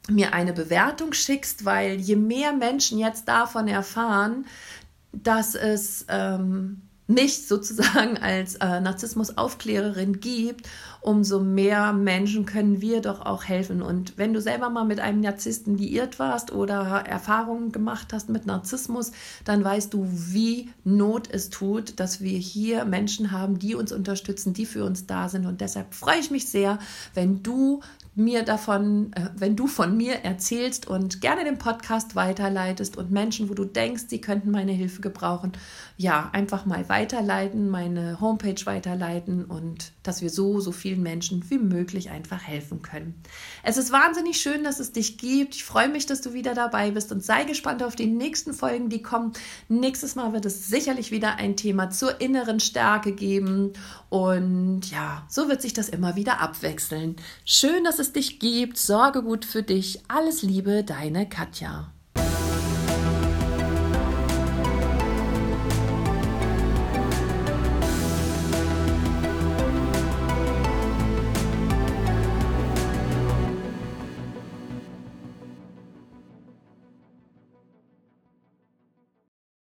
mir 0.09 0.33
eine 0.33 0.53
Bewertung 0.53 1.13
schickst, 1.13 1.65
weil 1.65 1.97
je 1.97 2.15
mehr 2.15 2.53
Menschen 2.53 3.01
jetzt 3.01 3.27
davon 3.27 3.67
erfahren, 3.67 4.47
dass 5.13 5.57
es 5.57 6.07
ähm, 6.09 6.86
mich 7.07 7.47
sozusagen 7.47 8.19
als 8.19 8.57
äh, 8.57 8.81
Narzissmus-Aufklärerin 8.81 10.21
gibt, 10.21 10.69
umso 11.01 11.41
mehr 11.41 11.93
Menschen 11.93 12.47
können 12.47 12.81
wir 12.81 13.01
doch 13.01 13.25
auch 13.25 13.45
helfen. 13.45 13.81
Und 13.81 14.19
wenn 14.19 14.33
du 14.33 14.41
selber 14.41 14.71
mal 14.71 14.85
mit 14.85 14.99
einem 14.99 15.21
Narzissten 15.21 15.79
liiert 15.79 16.19
warst 16.19 16.53
oder 16.53 17.05
Erfahrungen 17.07 17.71
gemacht 17.71 18.13
hast 18.13 18.29
mit 18.29 18.47
Narzissmus, 18.47 19.13
dann 19.45 19.63
weißt 19.63 19.95
du, 19.95 20.07
wie 20.11 20.71
Not 20.83 21.29
es 21.31 21.51
tut, 21.51 22.01
dass 22.01 22.21
wir 22.21 22.39
hier 22.39 22.85
Menschen 22.85 23.31
haben, 23.31 23.59
die 23.59 23.77
uns 23.77 23.93
unterstützen, 23.93 24.53
die 24.53 24.67
für 24.67 24.85
uns 24.85 25.07
da 25.07 25.29
sind. 25.29 25.47
Und 25.47 25.61
deshalb 25.61 25.95
freue 25.95 26.19
ich 26.19 26.33
mich 26.33 26.49
sehr, 26.49 26.81
wenn 27.15 27.43
du 27.43 27.83
mir 28.17 28.45
davon, 28.45 29.13
äh, 29.13 29.29
wenn 29.37 29.57
du 29.57 29.67
von 29.67 29.97
mir 29.97 30.25
erzählst 30.25 30.89
und 30.89 31.21
gerne 31.21 31.45
den 31.45 31.59
Podcast 31.59 32.17
weiterleitest 32.17 32.97
und 32.97 33.11
Menschen, 33.11 33.51
wo 33.51 33.55
du 33.55 33.67
denkst, 33.67 34.05
sie 34.09 34.23
könnten 34.23 34.51
meine 34.51 34.73
Hilfe 34.73 35.03
gebrauchen, 35.03 35.53
ja, 35.99 36.31
einfach 36.33 36.65
mal 36.65 36.89
weiterleiten, 36.89 37.69
meine 37.69 38.19
Homepage 38.21 38.65
weiterleiten 38.65 39.45
und 39.45 39.93
dass 40.03 40.23
wir 40.23 40.31
so, 40.31 40.61
so 40.61 40.73
vielen 40.73 41.03
Menschen 41.03 41.49
wie 41.51 41.59
möglich 41.59 42.09
einfach 42.09 42.43
helfen 42.43 42.81
können. 42.81 43.23
Es 43.63 43.77
ist 43.77 43.93
wahnsinnig 43.93 44.41
schön, 44.41 44.65
dass 44.65 44.81
es 44.81 44.93
dich 44.93 45.19
gibt. 45.19 45.55
Ich 45.55 45.65
freue 45.65 45.89
mich, 45.89 46.07
dass 46.07 46.23
du 46.23 46.33
wieder 46.33 46.55
dabei 46.55 46.93
bist 46.93 47.13
und 47.13 47.23
sei 47.23 47.45
gespannt 47.45 47.83
auf 47.83 47.97
die 47.97 48.07
nächsten 48.07 48.55
Folgen, 48.55 48.89
die 48.89 49.03
kommen. 49.03 49.35
Nächstes 49.69 50.15
Mal 50.15 50.33
wird 50.33 50.47
es 50.47 50.69
sicherlich 50.69 51.11
wieder 51.11 51.37
ein 51.37 51.57
Thema 51.57 51.91
zur 51.91 52.19
inneren 52.21 52.61
Stärke 52.61 53.13
geben 53.13 53.75
und 54.09 54.91
ja, 54.91 55.25
so 55.29 55.49
wird 55.49 55.63
sich 55.63 55.73
das 55.73 55.89
immer 55.89 56.17
wieder 56.17 56.41
abwechseln. 56.41 57.17
Schön, 57.45 57.85
dass 57.85 57.99
es 57.99 58.13
dich 58.13 58.39
gibt. 58.39 58.79
Sorge 58.79 59.23
gut 59.23 59.45
für 59.45 59.63
dich. 59.63 60.03
Alles 60.09 60.43
Liebe, 60.43 60.85
deine 60.85 61.29
Katja. 61.29 61.93